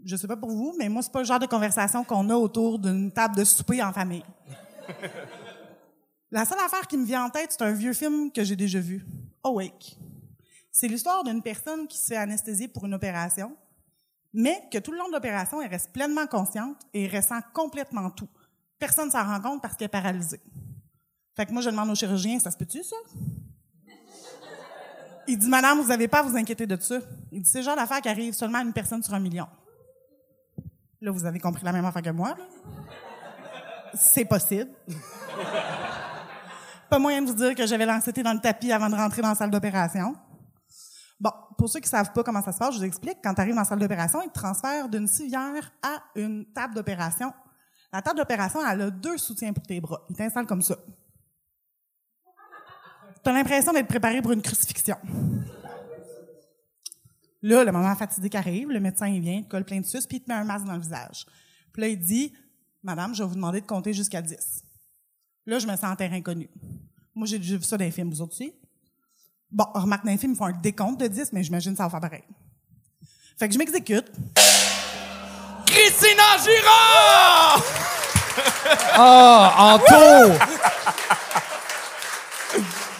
[0.04, 2.34] Je sais pas pour vous, mais moi, c'est pas le genre de conversation qu'on a
[2.34, 4.24] autour d'une table de souper en famille.
[6.30, 8.80] La seule affaire qui me vient en tête, c'est un vieux film que j'ai déjà
[8.80, 9.06] vu.
[9.42, 9.98] Awake.
[10.70, 13.56] C'est l'histoire d'une personne qui se fait anesthésier pour une opération,
[14.34, 18.28] mais que tout le long de l'opération, elle reste pleinement consciente et ressent complètement tout.
[18.78, 20.40] Personne s'en rend compte parce qu'elle est paralysée.
[21.34, 22.96] Fait que moi, je demande au chirurgien, ça se peut-tu, ça?
[25.28, 26.98] Il dit, Madame, vous n'avez pas à vous inquiéter de ça.
[27.30, 29.46] Il dit, c'est genre d'affaire qui arrive seulement à une personne sur un million.
[31.02, 32.34] Là, vous avez compris la même affaire que moi.
[33.94, 34.70] C'est possible.
[36.90, 39.28] Pas moyen de vous dire que j'avais l'anxiété dans le tapis avant de rentrer dans
[39.28, 40.16] la salle d'opération.
[41.20, 43.18] Bon, pour ceux qui savent pas comment ça se passe, je vous explique.
[43.22, 46.74] Quand tu arrives dans la salle d'opération, ils te transfèrent d'une civière à une table
[46.74, 47.34] d'opération.
[47.92, 50.00] La table d'opération, elle a deux soutiens pour tes bras.
[50.08, 50.76] Ils t'installent comme ça.
[53.22, 54.96] T'as l'impression d'être préparé pour une crucifixion.
[57.42, 60.07] Là, le moment fatidique arrive, le médecin il vient, il te colle plein de suces,
[60.07, 61.26] puis il te met un masque dans le visage.
[61.72, 62.33] Puis là, il dit,
[62.83, 64.37] Madame, je vais vous demander de compter jusqu'à 10.
[65.46, 66.48] Là, je me sens en terrain inconnu.
[67.14, 68.52] Moi, j'ai déjà vu ça dans les films, vous autres aussi.
[69.50, 71.85] Bon, remarque, dans les films, ils font un décompte de 10, mais j'imagine que ça
[71.85, 72.24] va faire pareil.
[73.38, 74.11] Fait que je m'exécute.
[75.66, 77.64] Christina Girard!
[78.94, 80.35] Ah, Anto!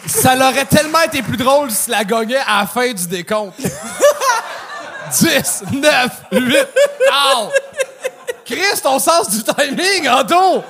[0.09, 3.59] Ça l'aurait tellement été plus drôle si la gagnait à la fin du décompte.
[3.59, 6.57] 10, 9, 8,
[7.35, 7.49] oh!
[8.45, 10.63] Chris, ton sens du timing, Anto!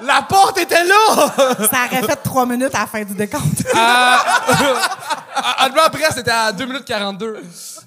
[0.00, 0.94] La porte était là!
[1.70, 3.62] Ça aurait fait trois minutes à la fin du décompte.
[5.60, 7.42] Honnêtement, après, c'était à 2 minutes 42.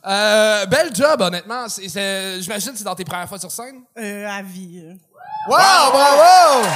[0.08, 1.68] Euh, bel job, honnêtement.
[1.68, 3.82] C'est- c'est- J'imagine que c'est dans tes premières fois sur scène.
[4.00, 4.82] Euh, à vie.
[4.86, 4.94] euh.
[5.48, 6.68] Wow, bravo!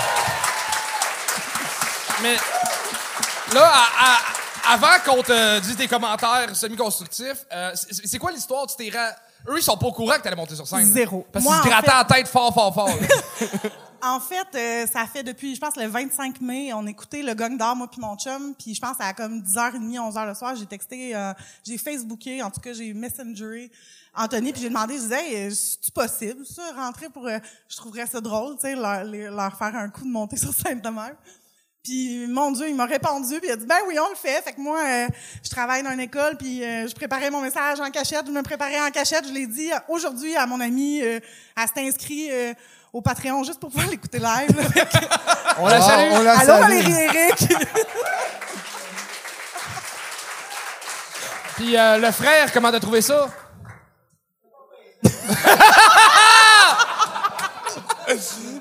[2.21, 2.35] Mais
[3.53, 8.67] là, à- à- avant qu'on te dise des commentaires semi-constructifs, euh, c'est c'est quoi l'histoire?
[8.67, 9.15] Tu t'es ra-
[9.47, 10.83] Eux, ils sont pas au courant que t'allais monter sur scène.
[10.83, 11.25] Zéro.
[11.31, 12.89] Parce Moi, qu'ils se en grattaient fait- la tête fort, fort, fort.
[12.89, 13.07] là.
[14.01, 17.57] En fait, euh, ça fait depuis, je pense, le 25 mai, on écoutait le gang
[17.57, 20.65] d'or, moi puis mon chum, puis je pense à comme 10h30, 11h le soir, j'ai
[20.65, 21.33] texté, euh,
[21.67, 23.69] j'ai Facebooké, en tout cas, j'ai messengeré
[24.15, 28.07] Anthony, puis j'ai demandé, je disais, hey, c'est possible, ça, rentrer pour, euh, je trouverais
[28.07, 30.87] ça drôle, tu sais, leur, les- leur faire un coup de montée sur scène de
[30.89, 31.15] même?
[31.89, 34.43] Puis mon Dieu, il m'a répondu, puis il a dit ben oui, on le fait.
[34.43, 35.07] Fait que moi, euh,
[35.43, 38.43] je travaille dans une école, puis euh, je préparais mon message en cachette, je me
[38.43, 41.19] préparais en cachette, je l'ai dit aujourd'hui à mon amie, euh,
[41.57, 42.53] elle s'est inscrite euh,
[42.93, 44.51] au Patreon juste pour pouvoir l'écouter live.
[45.57, 46.11] On la Ah, salue.
[46.13, 46.53] on la Allô.
[46.59, 47.37] Valérie Eric.
[51.55, 53.29] Puis euh, le frère, comment t'as trouvé ça?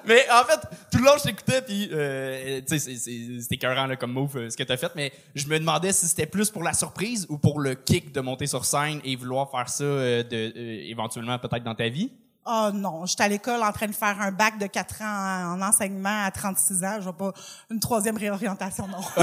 [0.05, 0.61] Mais en fait,
[0.99, 4.13] tout le long, je t'écoutais, puis euh, tu sais, c'est- c'est- c'était écœurant là, comme
[4.13, 6.73] move euh, ce que t'as fait, mais je me demandais si c'était plus pour la
[6.73, 10.53] surprise ou pour le kick de monter sur scène et vouloir faire ça euh, de,
[10.57, 12.11] euh, éventuellement peut-être dans ta vie?
[12.51, 15.61] Oh non, j'étais à l'école en train de faire un bac de 4 ans en
[15.61, 16.95] enseignement à 36 ans.
[16.99, 17.33] Je vois pas
[17.71, 19.01] une troisième réorientation, non.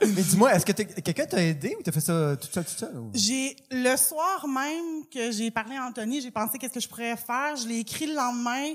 [0.00, 2.70] Mais dis-moi, est-ce que t'es- quelqu'un t'a aidé ou t'as fait ça tout seul, tout
[2.76, 2.96] seul?
[2.96, 3.10] ou?
[3.14, 7.16] J'ai le soir même que j'ai parlé à Anthony, j'ai pensé qu'est-ce que je pourrais
[7.16, 7.54] faire.
[7.62, 8.72] Je l'ai écrit le lendemain.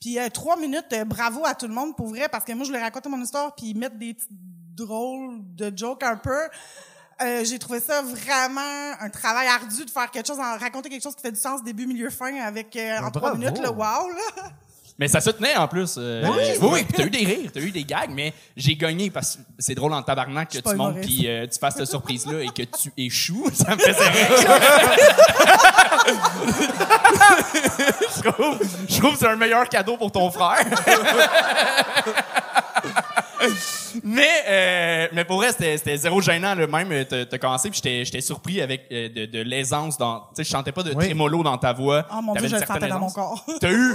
[0.00, 2.64] Puis euh, trois minutes, euh, bravo à tout le monde pour vrai, parce que moi
[2.64, 4.26] je lui racontais mon histoire puis mettre des petits
[4.74, 6.48] drôles de jokes un peu.
[7.22, 11.02] Euh, j'ai trouvé ça vraiment un travail ardu de faire quelque chose, en raconter quelque
[11.02, 14.08] chose qui fait du sens début, milieu, fin avec euh, en trois minutes le wow
[14.08, 14.50] là.
[15.00, 15.94] Mais ça se tenait en plus.
[15.96, 16.58] euh, oui.
[16.60, 19.42] oui, oui, t'as eu des rires, t'as eu des gags, mais j'ai gagné parce que
[19.58, 22.64] c'est drôle en tabarnak que tu montes puis euh, tu fasses cette surprise-là et que
[22.64, 23.48] tu échoues.
[23.54, 23.86] Ça me je
[28.40, 30.58] trouve, je trouve que c'est un meilleur cadeau pour ton frère.
[34.04, 36.90] mais, euh, mais pour vrai, c'était zéro gênant, le même.
[36.92, 40.20] euh, T'as commencé, puis j'étais surpris avec euh, de, de l'aisance dans.
[40.20, 41.04] Tu sais, je chantais pas de Oui.
[41.06, 42.04] trémolo dans ta voix.
[42.12, 43.44] Oh mon dieu, je le sentais dans mon corps.
[43.60, 43.94] T'as eu?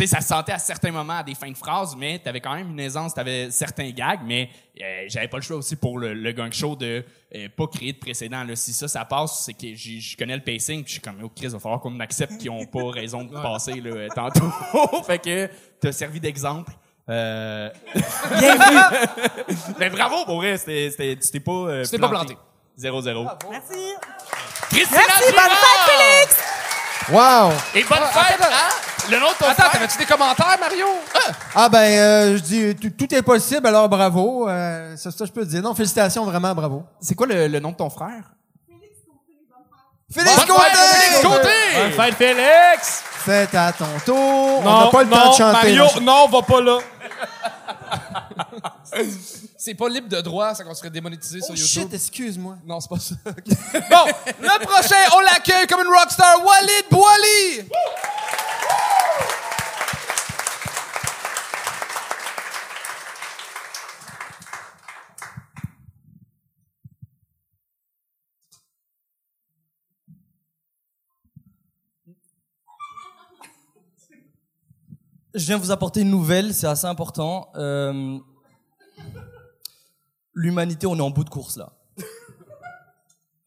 [0.00, 2.54] Sais, ça se sentait à certains moments à des fins de phrases, mais t'avais quand
[2.54, 4.48] même une aisance, t'avais certains gags, mais
[4.80, 7.92] euh, j'avais pas le choix aussi pour le, le gang show de euh, pas créer
[7.92, 8.42] de précédent.
[8.44, 8.56] Là.
[8.56, 11.20] Si ça, ça passe, c'est que j'ai- je connais le pacing, puis je suis comme,
[11.22, 14.50] oh Chris, va falloir qu'on accepte qu'ils ont pas raison de passer là, euh, tantôt.
[15.06, 16.72] fait que t'as servi d'exemple.
[17.10, 17.68] Euh...
[19.78, 22.38] mais bravo, pour vrai, c'était, tu t'es pas euh, Tu t'es pas planté.
[22.78, 23.28] 0-0.
[23.50, 23.74] Merci.
[24.70, 26.36] Christina Merci, bonne fête Félix.
[27.10, 27.52] Wow!
[27.74, 28.89] Et bonne Ah, fête, attends, hein?
[29.08, 29.70] Le nom de ton Attends, frère?
[29.72, 30.86] t'avais-tu des commentaires, Mario?
[31.54, 34.48] Ah ben, euh, je dis, tout, tout est possible, alors bravo.
[34.48, 35.62] Euh, ça, ça, je peux te dire.
[35.62, 36.84] Non, félicitations, vraiment, bravo.
[37.00, 38.24] C'est quoi le, le nom de ton frère?
[40.12, 40.60] Félix Bonne Côté!
[40.60, 41.48] fête, Félix Côté!
[41.76, 43.02] Bonne fête, Félix!
[43.24, 44.60] Faites à ton tour.
[44.64, 45.52] on n'a pas le temps de chanter.
[45.76, 46.78] Mario, non, va pas là.
[49.56, 51.82] c'est pas libre de droit, ça qu'on serait démonétisé sur Oh YouTube.
[51.82, 52.56] shit, excuse-moi.
[52.66, 53.14] Non, c'est pas ça.
[53.24, 57.68] bon, le prochain, on l'accueille comme une rockstar, Walid Bouali!
[75.40, 77.48] Je viens vous apporter une nouvelle, c'est assez important.
[77.54, 78.18] Euh,
[80.34, 81.72] L'humanité, on est en bout de course là.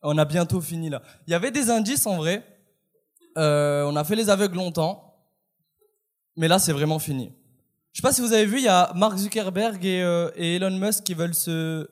[0.01, 1.03] On a bientôt fini là.
[1.27, 2.43] Il y avait des indices en vrai.
[3.37, 5.19] Euh, on a fait les aveugles longtemps.
[6.35, 7.31] Mais là, c'est vraiment fini.
[7.91, 10.71] Je sais pas si vous avez vu, il y a Mark Zuckerberg et, euh, Elon
[10.71, 11.87] Musk qui veulent se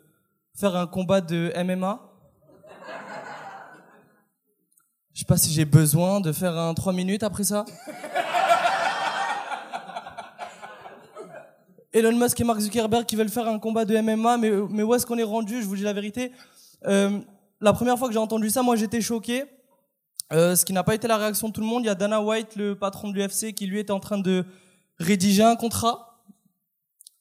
[0.56, 2.02] faire un combat de MMA.
[5.14, 7.66] Je sais pas si j'ai besoin de faire un 3 minutes après ça.
[11.94, 14.52] Elon Musk et Mark Zuckerberg qui veulent faire un combat de MMA, mais,
[14.84, 16.32] où est-ce qu'on est rendu Je vous dis la vérité.
[16.86, 17.20] Euh,
[17.60, 19.44] la première fois que j'ai entendu ça, moi j'étais choqué.
[20.32, 21.84] Euh, ce qui n'a pas été la réaction de tout le monde.
[21.84, 24.46] Il y a Dana White, le patron de l'UFC, qui lui était en train de
[24.98, 26.24] rédiger un contrat.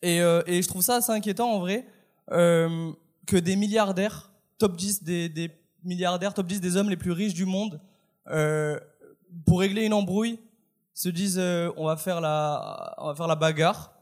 [0.02, 1.86] Et, euh, et je trouve ça assez inquiétant en vrai,
[2.30, 2.92] euh,
[3.26, 5.50] que des milliardaires, top 10 des, des
[5.84, 7.80] milliardaires, top 10 des hommes les plus riches du monde,
[8.28, 8.78] euh,
[9.46, 10.38] pour régler une embrouille,
[10.94, 13.92] se disent euh, on va faire la, on va faire la bagarre.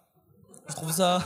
[0.69, 1.23] Je trouve ça.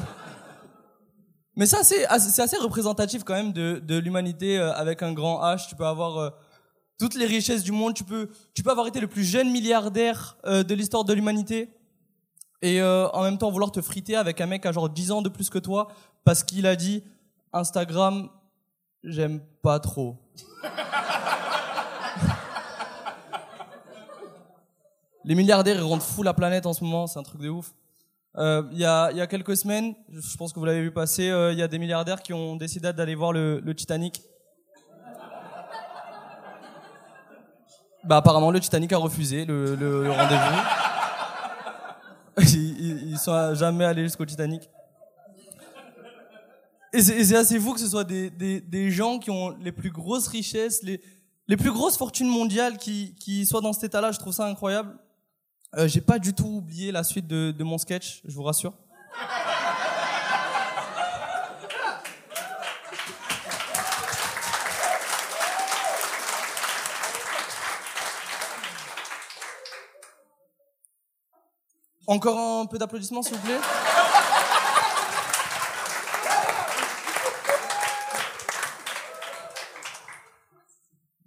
[1.57, 5.43] Mais ça, c'est assez, assez représentatif quand même de, de l'humanité euh, avec un grand
[5.43, 5.69] H.
[5.69, 6.31] Tu peux avoir euh,
[6.99, 7.93] toutes les richesses du monde.
[7.95, 11.69] Tu peux, tu peux avoir été le plus jeune milliardaire euh, de l'histoire de l'humanité.
[12.65, 15.29] Et en même temps vouloir te friter avec un mec à genre 10 ans de
[15.29, 15.89] plus que toi
[16.23, 17.03] parce qu'il a dit
[17.53, 18.29] Instagram,
[19.03, 20.17] j'aime pas trop.
[25.25, 27.75] Les milliardaires, ils rendent fou la planète en ce moment, c'est un truc de ouf.
[28.39, 31.29] Euh, Il y, a, y a quelques semaines, je pense que vous l'avez vu passer,
[31.31, 34.23] euh, il y a des milliardaires qui ont décidé d'aller voir le, Titanic.
[38.05, 40.61] Bah apparemment le Titanic a refusé le, rendez-vous.
[42.39, 44.69] ils, ils- sont jamais allés jusqu'au Titanic.
[46.95, 49.91] Et c'est assez fou que ce soit des, des, des gens qui ont les plus
[49.91, 51.01] grosses richesses, les,
[51.49, 54.11] les plus grosses fortunes mondiales qui, qui soient dans cet état-là.
[54.13, 54.99] Je trouve ça incroyable.
[55.79, 58.75] Euh, J'ai pas du tout oublié la suite de, mon sketch, je vous rassure.
[72.07, 73.61] Encore un peu d'applaudissements, s'il vous plaît.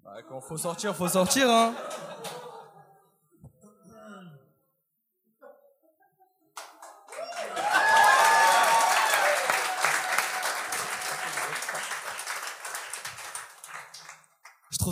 [0.03, 1.73] Bah, quand faut sortir, faut sortir, hein.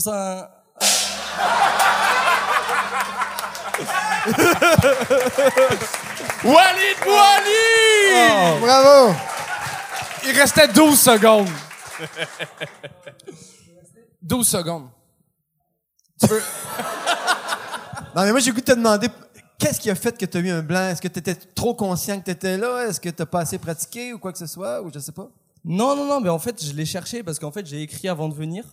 [0.04, 0.48] Trouve ça un,
[6.44, 8.60] Walid Wally!
[8.62, 9.13] Bravo!
[10.26, 11.50] Il restait 12 secondes.
[14.22, 14.89] 12 secondes.
[18.16, 19.10] Non, mais moi, j'ai goût de te demander,
[19.58, 20.89] qu'est-ce qui a fait que tu as eu un blanc?
[20.89, 22.88] Est-ce que tu étais trop conscient que tu étais là?
[22.88, 24.82] Est-ce que tu pas assez pratiqué ou quoi que ce soit?
[24.82, 25.30] Ou je sais pas.
[25.66, 28.30] Non, non, non, mais en fait, je l'ai cherché parce qu'en fait, j'ai écrit avant
[28.30, 28.63] de venir.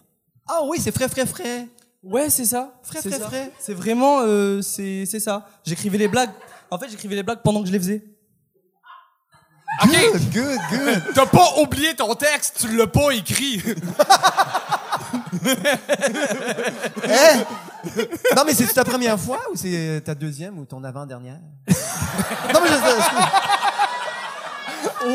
[0.53, 1.69] Ah oui, c'est frais, frais, frais.
[2.03, 2.73] Ouais, c'est ça.
[2.83, 3.27] Frais, C'est frais, ça.
[3.29, 3.53] frais.
[3.61, 5.47] C'est vraiment, euh, c'est, c'est ça.
[5.65, 6.31] J'écrivais les blagues.
[6.73, 8.03] En fait, j'écrivais les blagues pendant que je les faisais.
[9.85, 9.91] OK.
[9.91, 11.03] Good, good, good.
[11.15, 13.63] T'as pas oublié ton texte, tu l'as pas écrit.
[17.03, 17.45] Hein?
[18.37, 21.39] Non, mais c'est ta première fois ou c'est ta deuxième ou ton avant-dernière?
[21.69, 23.25] non, mais je excuse.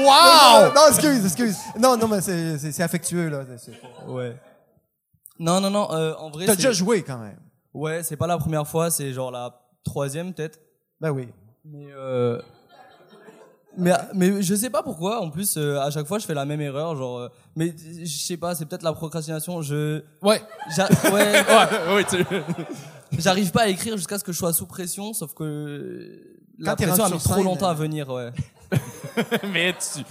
[0.05, 0.73] Wow!
[0.75, 1.57] Non, excuse, excuse.
[1.79, 3.43] Non, non, mais c'est, affectueux, là.
[4.07, 4.35] Ouais.
[5.39, 5.91] Non, non, non.
[5.91, 7.39] euh, en vrai, T'as déjà joué quand même.
[7.73, 8.89] Ouais, c'est pas la première fois.
[8.89, 10.59] C'est genre la troisième peut-être.
[11.01, 11.27] Ben oui.
[11.65, 12.41] Mais euh...
[13.77, 15.19] mais mais je sais pas pourquoi.
[15.21, 16.95] En plus, euh, à chaque fois, je fais la même erreur.
[16.95, 18.55] Genre, euh, mais je sais pas.
[18.55, 19.61] C'est peut-être la procrastination.
[19.61, 20.41] Je Ouais.
[20.75, 21.43] j'a- ouais.
[21.95, 22.25] oui, tu...
[23.19, 26.19] J'arrive pas à écrire jusqu'à ce que je sois sous pression, sauf que
[26.57, 28.31] la Quand t'es pression a mis sur trop scène, longtemps euh, à venir, ouais.
[29.53, 30.03] mais tu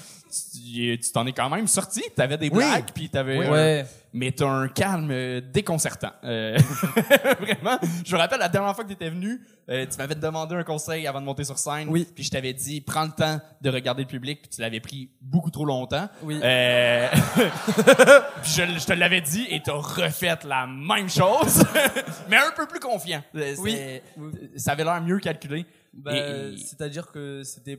[0.52, 2.02] tu t'en es quand même sorti.
[2.14, 2.56] T'avais des Oui.
[2.56, 3.38] blagues, puis t'avais.
[3.38, 3.46] Ouais.
[3.46, 3.50] euh,
[3.82, 3.86] Ouais.
[4.12, 6.12] mais t'as un calme euh, déconcertant.
[6.24, 6.56] Euh,
[7.40, 7.78] vraiment.
[8.04, 11.06] Je me rappelle la dernière fois que t'étais venu, euh, tu m'avais demandé un conseil
[11.06, 11.88] avant de monter sur scène.
[11.88, 12.06] Oui.
[12.14, 14.40] Puis je t'avais dit, prends le temps de regarder le public.
[14.42, 16.08] Puis tu l'avais pris beaucoup trop longtemps.
[16.22, 16.38] Oui.
[16.42, 17.08] Euh,
[18.42, 21.64] je, je te l'avais dit et t'as refait la même chose,
[22.28, 23.22] mais un peu plus confiant.
[23.58, 23.76] Oui.
[24.56, 25.66] Ça avait l'air mieux calculé.
[26.10, 27.78] Et- C'est-à-dire que c'était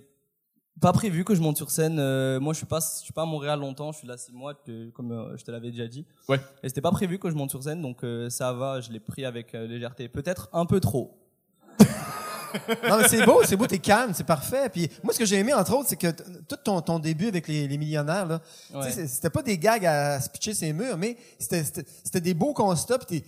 [0.82, 1.98] pas prévu que je monte sur scène.
[2.00, 3.92] Euh, moi, je suis pas, je suis pas à Montréal longtemps.
[3.92, 6.06] Je suis là six mois, que- comme euh, je te l'avais déjà dit.
[6.28, 6.40] Ouais.
[6.64, 8.82] Et c'était pas prévu que je monte sur scène, donc euh, ça va.
[8.82, 10.08] Je l'ai pris avec euh, légèreté.
[10.10, 11.18] Peut-être un peu trop.
[12.90, 14.70] Non, mais c'est beau, c'est beau, t'es calme, c'est parfait.
[14.70, 16.08] Puis moi, ce que j'ai aimé, entre autres, c'est que
[16.48, 18.40] tout ton, ton début avec les, les millionnaires, là,
[18.82, 22.22] tu sais, c'était pas des gags à se pitcher ses murs, mais c'était- c'était c'était
[22.22, 22.98] des beaux constats.
[23.00, 23.24] Puis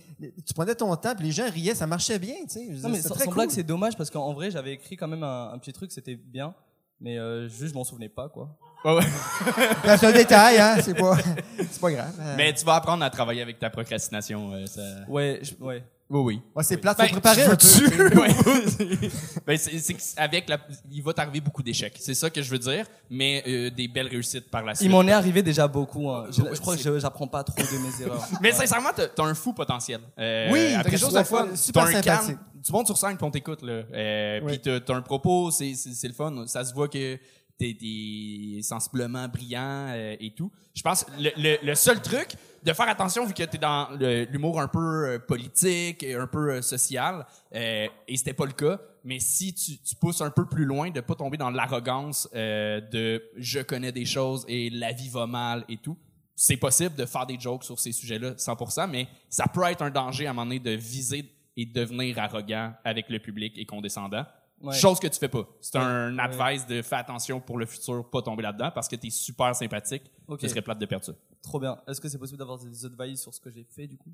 [0.46, 2.66] tu prenais ton temps, puis les gens riaient, ça marchait bien, tu sais.
[2.82, 3.34] Non, mais sans, très sans cool.
[3.34, 5.92] blague, c'est dommage parce qu'en en vrai, j'avais écrit quand même un, un petit truc,
[5.92, 6.54] c'était bien.
[7.00, 8.48] Mais euh, juste, je m'en souvenais pas, quoi.
[8.84, 9.02] Ouais, ouais.
[9.98, 11.16] C'est un détail, hein, c'est pas,
[11.58, 12.14] c'est pas grave.
[12.20, 14.52] Euh, Mais tu vas apprendre à travailler avec ta procrastination.
[14.52, 14.82] euh, ça...
[15.08, 15.82] Ouais, je- ouais.
[16.10, 16.40] Oui, oui.
[16.54, 18.18] ouais, c'est plate, Ben, faut préparer un peu.
[18.18, 18.28] Ouais.
[19.46, 20.58] ben, c'est, avec la,
[20.90, 21.96] il va t'arriver beaucoup d'échecs.
[22.00, 24.86] C'est ça que je veux dire, mais euh, des belles réussites par la suite.
[24.86, 26.08] Il m'en est arrivé déjà beaucoup.
[26.10, 26.26] hein.
[26.30, 28.26] Je, Ouais, je crois que j'apprends pas trop de mes erreurs.
[28.40, 30.00] Mais sincèrement, t'as, un fou potentiel.
[30.18, 32.04] Euh, Oui, t'as après quelque chose de fun, super un sympathique.
[32.04, 32.38] calme.
[32.64, 33.82] Tu montes sur scène puis on t'écoute là.
[33.94, 34.58] Euh, Oui.
[34.58, 36.44] Puis t'as, un propos, c'est le fun.
[36.46, 37.18] Ça se voit que
[37.58, 40.50] t'es, t'es sensiblement brillant euh, et tout.
[40.74, 42.28] Je pense le, le, le seul truc
[42.62, 46.26] de faire attention vu que t'es dans le- l'humour un peu euh, politique, et un
[46.26, 48.80] peu euh, social, euh, et c'était pas le cas.
[49.04, 52.80] Mais si tu, tu pousses un peu plus loin, de pas tomber dans l'arrogance euh,
[52.80, 55.96] de je connais des choses et la vie va mal et tout.
[56.40, 59.90] C'est possible de faire des jokes sur ces sujets-là 100%, mais ça peut être un
[59.90, 61.24] danger à un moment donné de viser
[61.56, 64.24] et devenir arrogant avec le public et condescendant.
[64.60, 64.74] Ouais.
[64.74, 65.46] Chose que tu fais pas.
[65.60, 69.10] C'est un advice de fais attention pour le futur, pas tomber là-dedans parce que t'es
[69.10, 70.10] super sympathique.
[70.26, 70.40] Ok.
[70.42, 71.12] Ce serait plate de perdre ça.
[71.42, 71.78] Trop bien.
[71.86, 74.10] Est-ce que c'est possible d'avoir des advice sur ce que j'ai fait, du coup?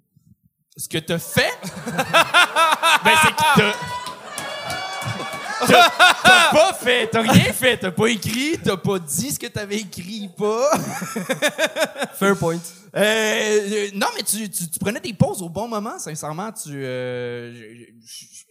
[0.76, 1.52] Ce que t'as fait,
[1.86, 4.03] ben c'est que t'as...
[5.66, 9.76] T'as pas fait, t'as rien fait, t'as pas écrit, t'as pas dit ce que t'avais
[9.78, 10.70] écrit pas.
[12.14, 12.58] Fair point.
[12.96, 16.52] Euh, euh, non, mais tu, tu, tu prenais des pauses au bon moment, sincèrement.
[16.52, 17.86] Tu, euh,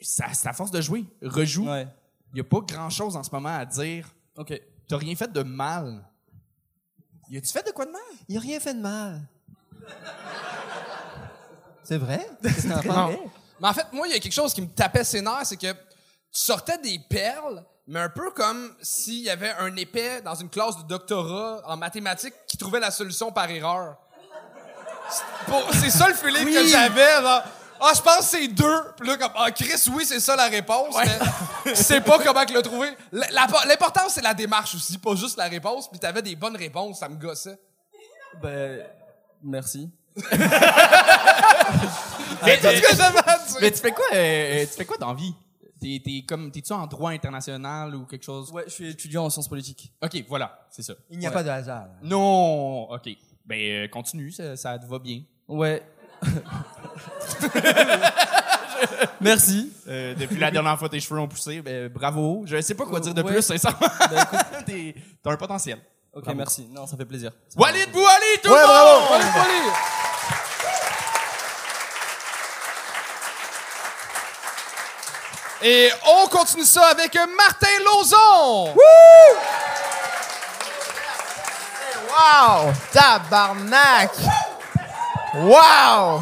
[0.02, 1.06] ça- c'est à force de jouer.
[1.22, 1.64] Rejoue.
[1.64, 1.88] Il Ouais.
[2.36, 4.06] y a pas grand-chose en ce moment à dire.
[4.38, 4.60] Ok.
[4.88, 6.04] T'as rien fait de mal.
[7.30, 8.02] Y a-tu fait de quoi de mal?
[8.28, 9.22] Il a rien fait de mal.
[11.84, 12.28] C'est vrai?
[12.86, 13.20] Non.
[13.62, 15.58] Mais en fait, moi, il y a quelque chose qui me tapait ses nerfs, c'est
[15.58, 15.68] que
[16.34, 20.50] tu sortais des perles, mais un peu comme s'il y avait un épais dans une
[20.50, 23.98] classe de doctorat en mathématiques qui trouvait la solution par erreur.
[25.10, 25.24] C'est
[25.80, 27.22] C'est ça le feeling que j'avais.
[27.22, 27.44] genre,
[27.82, 28.82] Ah, je pense que c'est deux.
[28.98, 30.96] Puis là, comme, ah, Chris, oui, c'est ça la réponse.
[30.98, 31.20] Mais
[31.66, 32.90] je sais pas comment que le trouver.
[33.12, 35.90] L'important, c'est la démarche aussi, pas juste la réponse.
[35.90, 37.60] Puis t'avais des bonnes réponses, ça me gossait.
[38.42, 38.84] Ben,
[39.44, 39.90] merci.
[42.46, 43.58] Mais, C'est tout ce que j'avais à dire.
[43.62, 45.34] mais tu fais quoi, euh, tu fais quoi dans vie?
[45.84, 48.50] T'es, t'es comme, t'es-tu en droit international ou quelque chose?
[48.54, 49.92] Ouais, je suis étudiant en sciences politiques.
[50.02, 50.94] Ok, voilà, c'est ça.
[51.10, 51.88] Il n'y a pas de hasard.
[52.02, 53.10] Non, ok.
[53.46, 55.24] Ben, euh, continue, ça, ça te va bien.
[55.46, 55.84] Ouais.
[59.22, 59.72] Merci.
[59.88, 62.44] Euh, depuis la dernière fois tes cheveux ont poussé, ben, bravo.
[62.46, 63.34] Je sais pas quoi dire de Ouais.
[63.34, 63.80] plus, sincèrement.
[64.66, 65.80] T'es- T'as un potentiel.
[66.14, 66.38] Ok, Bravo.
[66.38, 66.68] merci.
[66.70, 67.32] Non, ça fait plaisir.
[67.58, 69.00] Walid Bouali, tout le bravo.
[69.02, 69.22] monde!
[69.22, 69.72] Allez, allez.
[75.66, 78.76] Et on continue ça avec Martin Lauzon.
[82.10, 82.74] Wow!
[82.92, 84.12] Tabarnak!
[85.36, 86.22] Wow!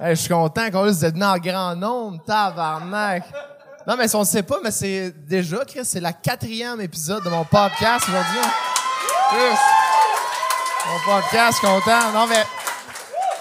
[0.00, 3.22] Hey, je suis content qu'on vous êtes venu en grand nombre, tabarnak!
[3.86, 7.28] Non, mais si on ne sait pas, mais c'est déjà, c'est la quatrième épisode de
[7.28, 8.50] mon podcast aujourd'hui.
[10.88, 12.10] Mon podcast, content.
[12.12, 12.44] Non, mais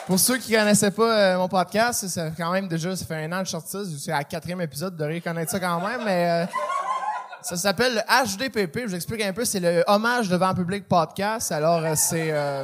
[0.07, 3.31] pour ceux qui connaissaient pas euh, mon podcast, fait quand même déjà, ça fait un
[3.31, 3.79] an que je sorti ça.
[3.99, 6.45] C'est la quatrième épisode, de reconnaître ça quand même, mais euh,
[7.43, 8.79] ça s'appelle le HDPP.
[8.79, 9.43] Je vous explique un peu.
[9.43, 11.51] C'est le hommage devant public podcast.
[11.51, 12.63] Alors, euh, c'est euh,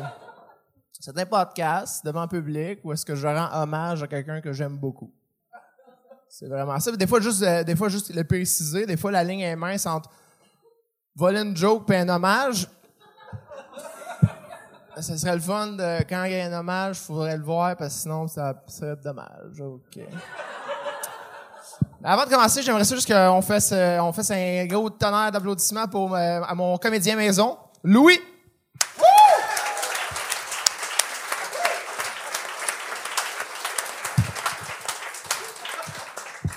[0.97, 4.77] c'est un podcast devant public où est-ce que je rends hommage à quelqu'un que j'aime
[4.77, 5.13] beaucoup.
[6.29, 6.91] C'est vraiment ça.
[6.91, 8.85] Des fois, juste, euh, des fois, juste le préciser.
[8.85, 10.09] Des fois, la ligne est mince entre
[11.15, 12.67] voler une joke et un hommage.
[15.01, 17.75] Ça serait le fun de, quand il y a un hommage, il faudrait le voir
[17.77, 19.61] parce que sinon, ça serait dommage.
[19.61, 19.99] OK.
[22.03, 26.15] Avant de commencer, j'aimerais juste qu'on fasse, euh, on fasse un gros tonnerre d'applaudissements pour
[26.15, 28.19] euh, à mon comédien maison, Louis.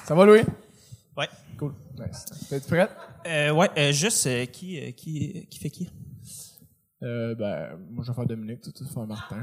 [0.04, 0.42] Ça va, Louis?
[1.16, 1.28] Ouais.
[1.58, 1.74] Cool.
[1.98, 2.24] Nice.
[2.48, 2.90] T'es-tu prête?
[3.26, 5.92] Euh, ouais, euh, juste euh, qui, qui, qui fait qui?
[7.02, 9.42] Euh, ben, moi, je vais faire Dominique, tu vas faire Martin.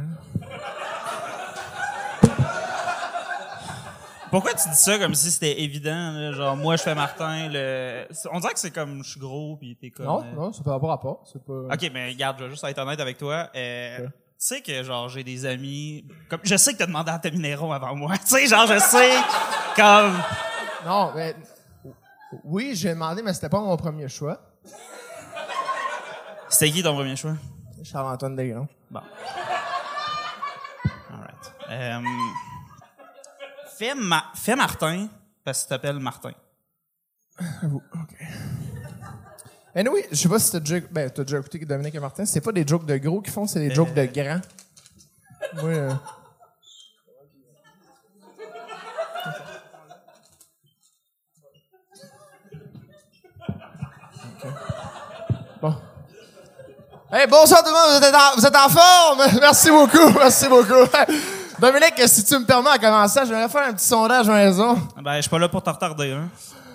[4.32, 6.12] Pourquoi tu dis ça comme si c'était évident?
[6.12, 6.32] là?
[6.32, 7.50] Genre, moi, je fais Martin.
[7.50, 8.06] Le...
[8.32, 10.06] On dirait que c'est comme je suis gros, puis t'es comme.
[10.06, 11.24] Non, euh, non, ça peut avoir rapport.
[11.32, 11.54] C'est pas...
[11.74, 13.50] Ok, mais regarde, je vais juste être honnête avec toi.
[13.56, 16.06] Euh, Tu sais que, genre, j'ai des amis.
[16.30, 18.14] Comme, je sais que t'as demandé à Taminero avant moi.
[18.20, 19.14] Tu sais, genre, je sais.
[19.76, 20.14] comme.
[20.86, 21.36] Non, mais...
[22.44, 24.40] Oui, j'ai demandé, mais c'était pas mon premier choix.
[26.50, 27.36] C'était qui ton premier choix?
[27.84, 28.68] Charles-Antoine Desgranges.
[31.10, 31.54] Alright.
[31.70, 32.00] Euh,
[33.78, 35.08] fais, Ma- fais Martin,
[35.44, 36.32] parce que tu t'appelles Martin.
[37.64, 38.16] OK.
[39.76, 42.26] Anyway, je sais pas si t'as déjà, ben, t'as déjà écouté Dominique et Martin.
[42.26, 44.42] C'est pas des jokes de gros qu'ils font, c'est des jokes de grands.
[45.56, 45.94] Moi, euh,
[57.12, 59.40] Hey, bonsoir tout le monde, vous êtes en, vous êtes en forme?
[59.42, 60.88] Merci beaucoup, merci beaucoup.
[61.60, 64.78] Dominique, si tu me permets en commençant, j'aimerais faire un petit sondage à la maison.
[65.02, 66.30] Ben, je suis pas là pour te retarder, hein.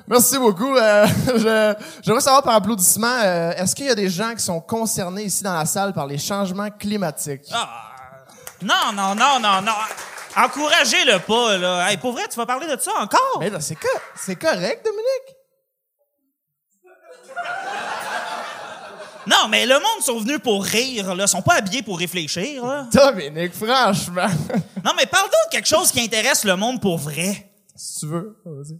[0.09, 0.77] Merci beaucoup.
[0.77, 4.61] Euh, je, j'aimerais savoir par applaudissement, euh, est-ce qu'il y a des gens qui sont
[4.61, 7.47] concernés ici dans la salle par les changements climatiques?
[7.53, 7.69] Ah!
[8.61, 9.73] Non, non, non, non, non.
[10.37, 11.89] Encouragez-le pas, là.
[11.91, 13.39] Hey, pour vrai, tu vas parler de ça encore?
[13.39, 15.37] Mais là, c'est, co- c'est correct, Dominique?
[19.27, 21.25] Non, mais le monde sont venus pour rire, là.
[21.25, 22.87] Ils sont pas habillés pour réfléchir, là.
[22.93, 24.27] Dominique, franchement.
[24.85, 27.51] Non, mais parle donc de quelque chose qui intéresse le monde pour vrai.
[27.75, 28.79] si tu veux, vas-y.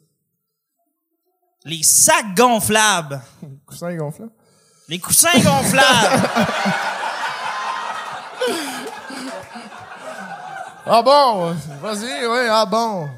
[1.65, 3.23] Les sacs gonflables.
[3.67, 4.29] Coussin gonflant.
[4.89, 6.29] Les coussins gonflables.
[10.87, 11.55] Ah bon?
[11.81, 13.09] Vas-y, oui, ah bon.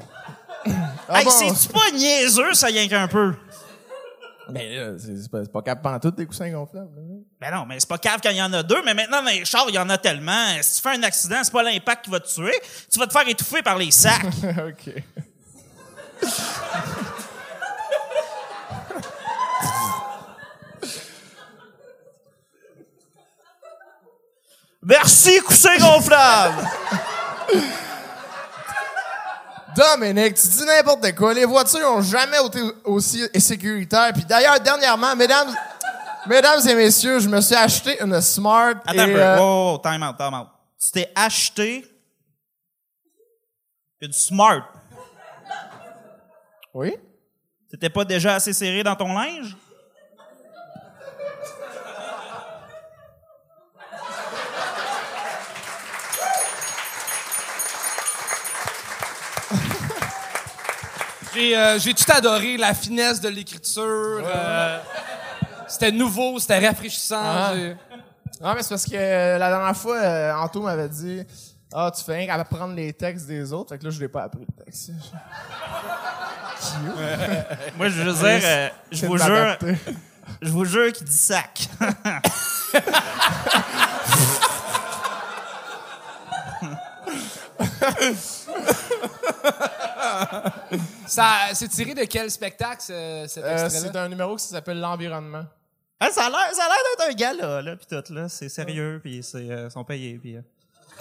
[1.09, 1.31] Ah hey, bon.
[1.31, 3.33] c'est-tu pas niaiseux, ça y est qu'un peu?
[4.51, 6.95] Mais là, c'est, pas, pas capable tout des coussins gonflables.
[6.95, 7.01] là.
[7.39, 9.29] Ben non, mais c'est pas cave quand il y en a deux, mais maintenant dans
[9.29, 10.61] les chars, il y en a tellement.
[10.61, 12.59] Si tu fais un accident, c'est pas l'impact qui va te tuer.
[12.91, 14.25] Tu vas te faire étouffer par les sacs.
[14.67, 15.03] OK.
[24.83, 26.65] Merci, coussin gonflable!
[29.77, 31.33] Dominique, tu dis n'importe quoi.
[31.33, 34.11] Les voitures ont jamais été aussi sécuritaires.
[34.13, 35.53] Puis d'ailleurs, dernièrement, mesdames,
[36.27, 38.75] mesdames et messieurs, je me suis acheté une Smart.
[38.85, 39.21] Attends un et, peu.
[39.21, 40.47] euh, Wow, wow, time out, time out.
[40.83, 41.85] Tu t'es acheté
[44.01, 44.67] une Smart.
[46.73, 46.95] Oui?
[47.69, 49.55] T'étais pas déjà assez serré dans ton linge?
[61.37, 63.83] J'ai euh, j'ai tout adoré, la finesse de l'écriture.
[64.25, 64.79] euh,
[65.67, 67.21] c'était nouveau, c'était rafraîchissant.
[67.21, 67.51] Ah.
[67.55, 67.75] j'ai-
[68.41, 69.99] Non, mais c'est parce que euh, la dernière fois,
[70.41, 71.21] Anto m'avait dit
[71.73, 73.69] Ah, tu fais rien qu'à apprendre les textes des autres.
[73.69, 74.89] Fait que là, je l'ai pas appris le texte.
[77.77, 79.57] Moi, je veux dire, euh, je vous jure,
[80.41, 81.69] je vous jure qu'il dit sac.
[91.05, 95.43] Ça, c'est tiré de quel spectacle, ce- cet Euh, c'est un numéro qui s'appelle L'environnement.
[95.99, 98.29] Ah, ça a l'air, ça a l'air d'être un gars là, là, puis tout là,
[98.29, 100.35] c'est sérieux, puis c'est, euh, sont payés, puis.
[100.37, 100.41] euh.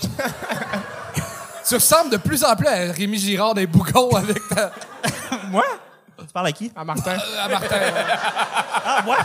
[1.69, 4.71] Tu ressembles de plus en plus à Rémi Girard des Bougons avec ta...
[5.49, 5.65] Moi?
[6.19, 6.71] Tu parles à qui?
[6.77, 7.17] À Martin.
[7.41, 7.77] à Martin.
[8.85, 9.17] Ah, moi?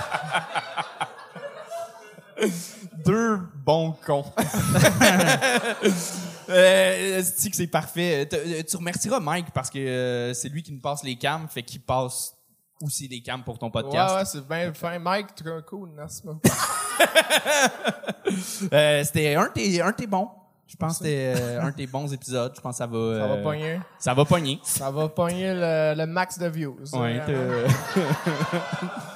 [3.06, 4.26] Deux bons cons.
[6.50, 8.26] Euh, c'est que c'est parfait?
[8.26, 11.48] T- euh, Tu remercieras Mike parce que euh, c'est lui qui nous passe les cams,
[11.50, 12.34] fait qu'il passe
[12.82, 14.16] aussi des cams pour ton Ouais, podcast.
[14.16, 14.98] ouais, c'est bien fin.
[15.00, 16.42] Mike, tu es cool, merci beaucoup.
[18.72, 20.30] Euh, c'était un tes, un de tes bons.
[20.72, 22.54] Je pense que c'était euh, un de tes bons épisodes.
[22.56, 23.20] Je pense que ça va.
[23.20, 23.80] Ça va euh, pogner.
[24.00, 24.60] Ça va pogner.
[24.64, 26.78] Ça va pogner le, le max de views.
[26.94, 27.34] Ouais, t'as-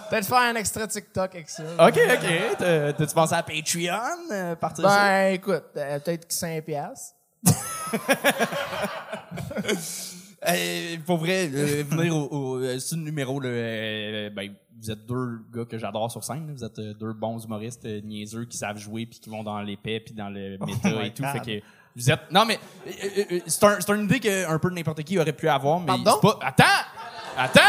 [0.10, 1.64] Peut-être faire un extrait TikTok avec ça.
[1.80, 2.58] ok, ok.
[2.60, 4.34] T'as- T'as-tu pensé à Patreon?
[4.34, 4.98] euh, partir ça?
[4.98, 7.16] Ben, écoute, euh, peut-être que 5 piastres.
[10.48, 14.92] Euh, pour vrai, euh, venir au, au euh, sur le numéro, là, euh, ben, vous
[14.92, 16.48] êtes deux gars que j'adore sur scène.
[16.48, 16.54] là.
[16.56, 19.60] Vous êtes euh, deux bons humoristes euh, niaiseux qui savent jouer puis qui vont dans
[19.62, 21.24] l'épais puis dans le méta my et tout.
[21.24, 21.32] God.
[21.32, 21.66] Fait que
[21.96, 22.30] vous êtes.
[22.32, 25.18] Non mais euh, euh, euh, c'est un, c'est une idée que un peu n'importe qui
[25.18, 26.12] aurait pu avoir, mais Pardon?
[26.22, 26.40] c'est pas.
[26.42, 26.86] Attends,
[27.38, 27.62] attends.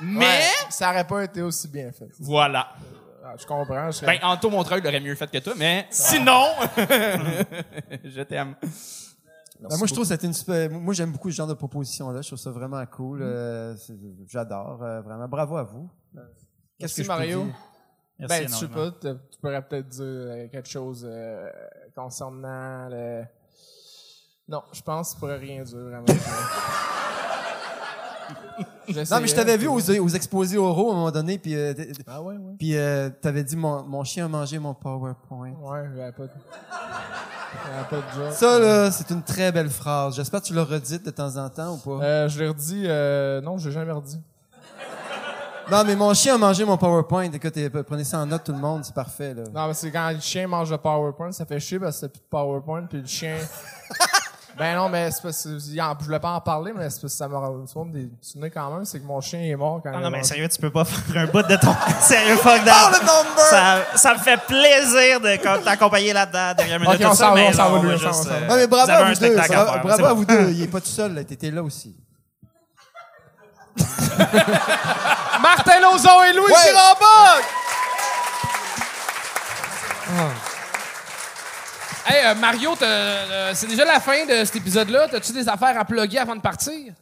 [0.00, 2.08] Mais Ouais, ça aurait pas été aussi bien fait.
[2.18, 2.68] voilà.
[3.24, 3.86] Ah, je comprends.
[3.86, 6.44] Je serais- Ben Anto Montreuil l'aurait mieux fait que toi, mais sinon,
[8.04, 8.56] je t'aime.
[9.70, 10.70] Ben, moi, je trouve que c'était une super.
[10.70, 12.20] Moi, j'aime beaucoup ce genre de proposition-là.
[12.22, 13.22] Je trouve ça vraiment cool.
[13.22, 13.94] euh, c'est-
[14.28, 14.82] J'adore.
[14.82, 15.28] euh, vraiment.
[15.28, 15.88] Bravo à vous.
[16.14, 16.22] Qu'est-ce que
[16.80, 17.44] Merci, je peux Mario.
[17.44, 17.54] dire?
[18.18, 18.90] Ben, Merci je sais énormément.
[18.92, 21.48] pas, tu tu pourrais peut-être dire euh, quelque chose euh,
[21.94, 23.24] concernant le.
[24.48, 26.04] Non, je pense que tu pourrais rien dire vraiment.
[28.88, 31.72] Non, mais je t'avais vu aux, aux exposés oraux à un moment donné, puis euh,
[32.06, 32.54] Ah ouais, ouais.
[32.58, 35.52] puis euh, t'avais dit mon, mon chien a mangé mon PowerPoint.
[35.52, 36.26] Ouais, avait pas
[38.32, 40.16] Ça, là, c'est une très belle phrase.
[40.16, 42.04] J'espère que tu l'as redite de temps en temps ou pas.
[42.04, 42.84] Euh, je l'ai redit.
[42.86, 44.20] Euh, non, je l'ai jamais redit.
[45.70, 47.30] Non, mais mon chien a mangé mon PowerPoint.
[47.30, 49.44] Écoute, eh, prenez ça en note, tout le monde, c'est parfait, là.
[49.54, 52.08] Non, mais c'est quand le chien mange le PowerPoint, ça fait chier parce que c'est
[52.08, 53.36] plus de PowerPoint, puis le chien.
[54.58, 55.58] Ben non, mais c'est parce que.
[55.58, 58.70] Je voulais pas en parler, mais c'est parce que ça m'a rendu des souvenirs quand
[58.74, 60.70] même, c'est que mon chien est mort quand Ah il non, mais sérieux, tu peux
[60.70, 61.74] pas faire un bout de ton.
[62.00, 62.92] sérieux, fuck that.
[63.50, 67.00] Ça, ça me fait plaisir de co- t'accompagner là-dedans minute.
[67.00, 69.08] Ok, on ça, s'en va, mais on s'en va, euh, Non, mais bravo à vous
[69.08, 69.14] deux.
[69.14, 70.50] spectacle ça à va- faire, bravo à vous deux.
[70.50, 71.24] Il est pas tout seul, là.
[71.24, 71.96] T'étais là aussi.
[75.40, 76.52] Martin Lozon et Louis
[80.10, 80.51] Ouais.
[82.06, 85.08] Hey, euh, Mario, t'as, euh, c'est déjà la fin de cet épisode-là.
[85.08, 86.92] T'as-tu des affaires à plugger avant de partir?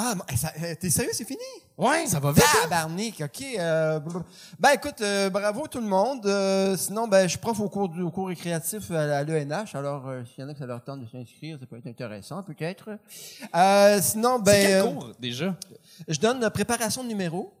[0.00, 0.14] Ah,
[0.62, 1.40] eh, t'es sérieux, c'est fini?
[1.76, 2.44] Ouais, ça va vite.
[2.44, 2.58] hein?
[2.62, 3.42] Tabarnak, OK.
[3.58, 4.28] euh, blablabla.
[4.58, 6.24] ben, écoute, euh, bravo tout le monde.
[6.26, 9.74] Euh, sinon, ben, je suis prof au cours, du, au cours récréatif à, à l'ENH.
[9.74, 11.86] Alors, euh, s'il y en a qui ça leur tente de s'inscrire, ça peut être
[11.88, 12.90] intéressant, peut-être.
[13.56, 15.56] Euh, sinon, ben, C'est quel euh, cours déjà?
[16.06, 17.52] je donne euh, préparation de numéros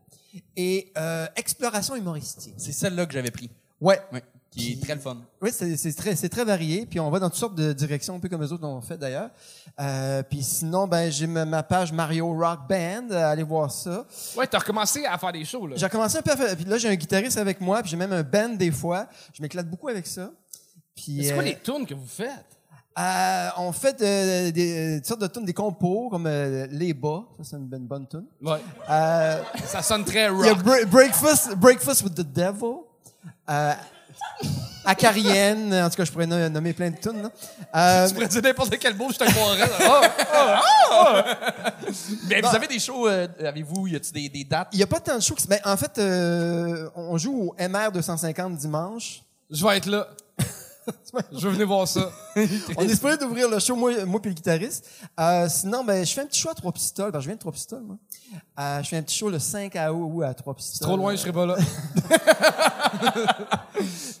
[0.56, 2.54] et euh, exploration humoristique.
[2.56, 3.50] C'est celle-là que j'avais pris.
[3.80, 4.00] Ouais.
[4.12, 4.22] Ouais.
[4.58, 5.16] Qui est très le fun.
[5.40, 6.84] Oui, c'est très, c'est très varié.
[6.86, 8.96] Puis on va dans toutes sortes de directions, un peu comme les autres ont fait
[8.98, 9.30] d'ailleurs.
[9.80, 13.10] Euh, puis sinon, ben j'ai ma, page Mario Rock Band.
[13.12, 14.04] allez voir ça.
[14.36, 15.76] Ouais, t'as recommencé à faire des shows, là.
[15.76, 16.56] J'ai commencé un peu à faire.
[16.56, 17.80] Puis là, j'ai un guitariste avec moi.
[17.82, 19.06] Puis j'ai même un band des fois.
[19.32, 20.30] Je m'éclate beaucoup avec ça.
[20.94, 22.44] Puis C'est quoi euh, les tunes que vous faites?
[22.98, 27.22] euh, on fait des, des sortes de tunes, des compos comme euh, Les Bas.
[27.38, 28.24] Ça, c'est une, bonne- bonne tune.
[28.42, 28.58] Ouais.
[28.90, 30.64] Euh, Ça sonne très Il y a rock.
[30.64, 32.78] Bre- Breakfast, Breakfast with the Devil.
[34.84, 37.28] Acarienne, en tout cas, je pourrais no- nommer plein de tunes.
[37.74, 39.58] Euh, Tu pourrais dire n'importe quel mot, je te croirais.
[39.58, 40.00] là.
[40.90, 41.24] Ah!
[42.28, 44.68] Mais vous avez des shows, euh, avez-vous, y a-tu des, des dates?
[44.72, 45.34] Il n'y a pas tant de shows.
[45.34, 49.22] qui Ben, en fait, euh, on joue au MR 250 dimanche.
[49.50, 50.06] Je vais être là.
[51.32, 52.10] Je veux venir voir ça.
[52.76, 54.88] On est supposé d'ouvrir le show, moi, moi puis le guitariste.
[55.18, 57.12] Euh, sinon, ben, je fais un petit show à Trois Pistoles.
[57.12, 57.96] que je viens de Trois Pistoles, moi.
[58.58, 60.86] Euh, je fais un petit show le 5 août à Trois Pistoles.
[60.86, 61.56] Trop loin, je serai pas là.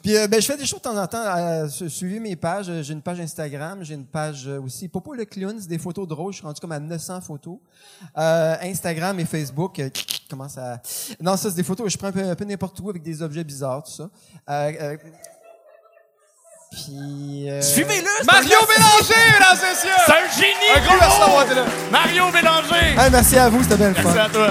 [0.02, 1.24] Puis euh, ben, je fais des shows de temps en temps.
[1.24, 2.70] Euh, su- suivez mes pages.
[2.82, 3.82] J'ai une page Instagram.
[3.82, 4.88] J'ai une page euh, aussi.
[4.88, 6.32] Popo le clown, c'est des photos drôles.
[6.32, 7.58] Je suis rendu comme à 900 photos.
[8.16, 9.80] Euh, Instagram et Facebook
[10.30, 10.80] commence à...
[11.20, 11.90] Non, ça, c'est des photos.
[11.92, 14.08] Je prends un peu, peu n'importe où avec des objets bizarres, tout ça.
[16.70, 17.48] Puis.
[17.50, 18.24] euh, Suivez-le!
[18.26, 19.90] Mario Bélanger, mesdames et messieurs!
[20.06, 20.76] C'est un génie!
[20.76, 21.64] Un gros merci d'avoir été là.
[21.90, 22.94] Mario Bélanger!
[22.98, 24.02] Hey, merci à vous, c'était bien le fun.
[24.04, 24.48] Merci à toi.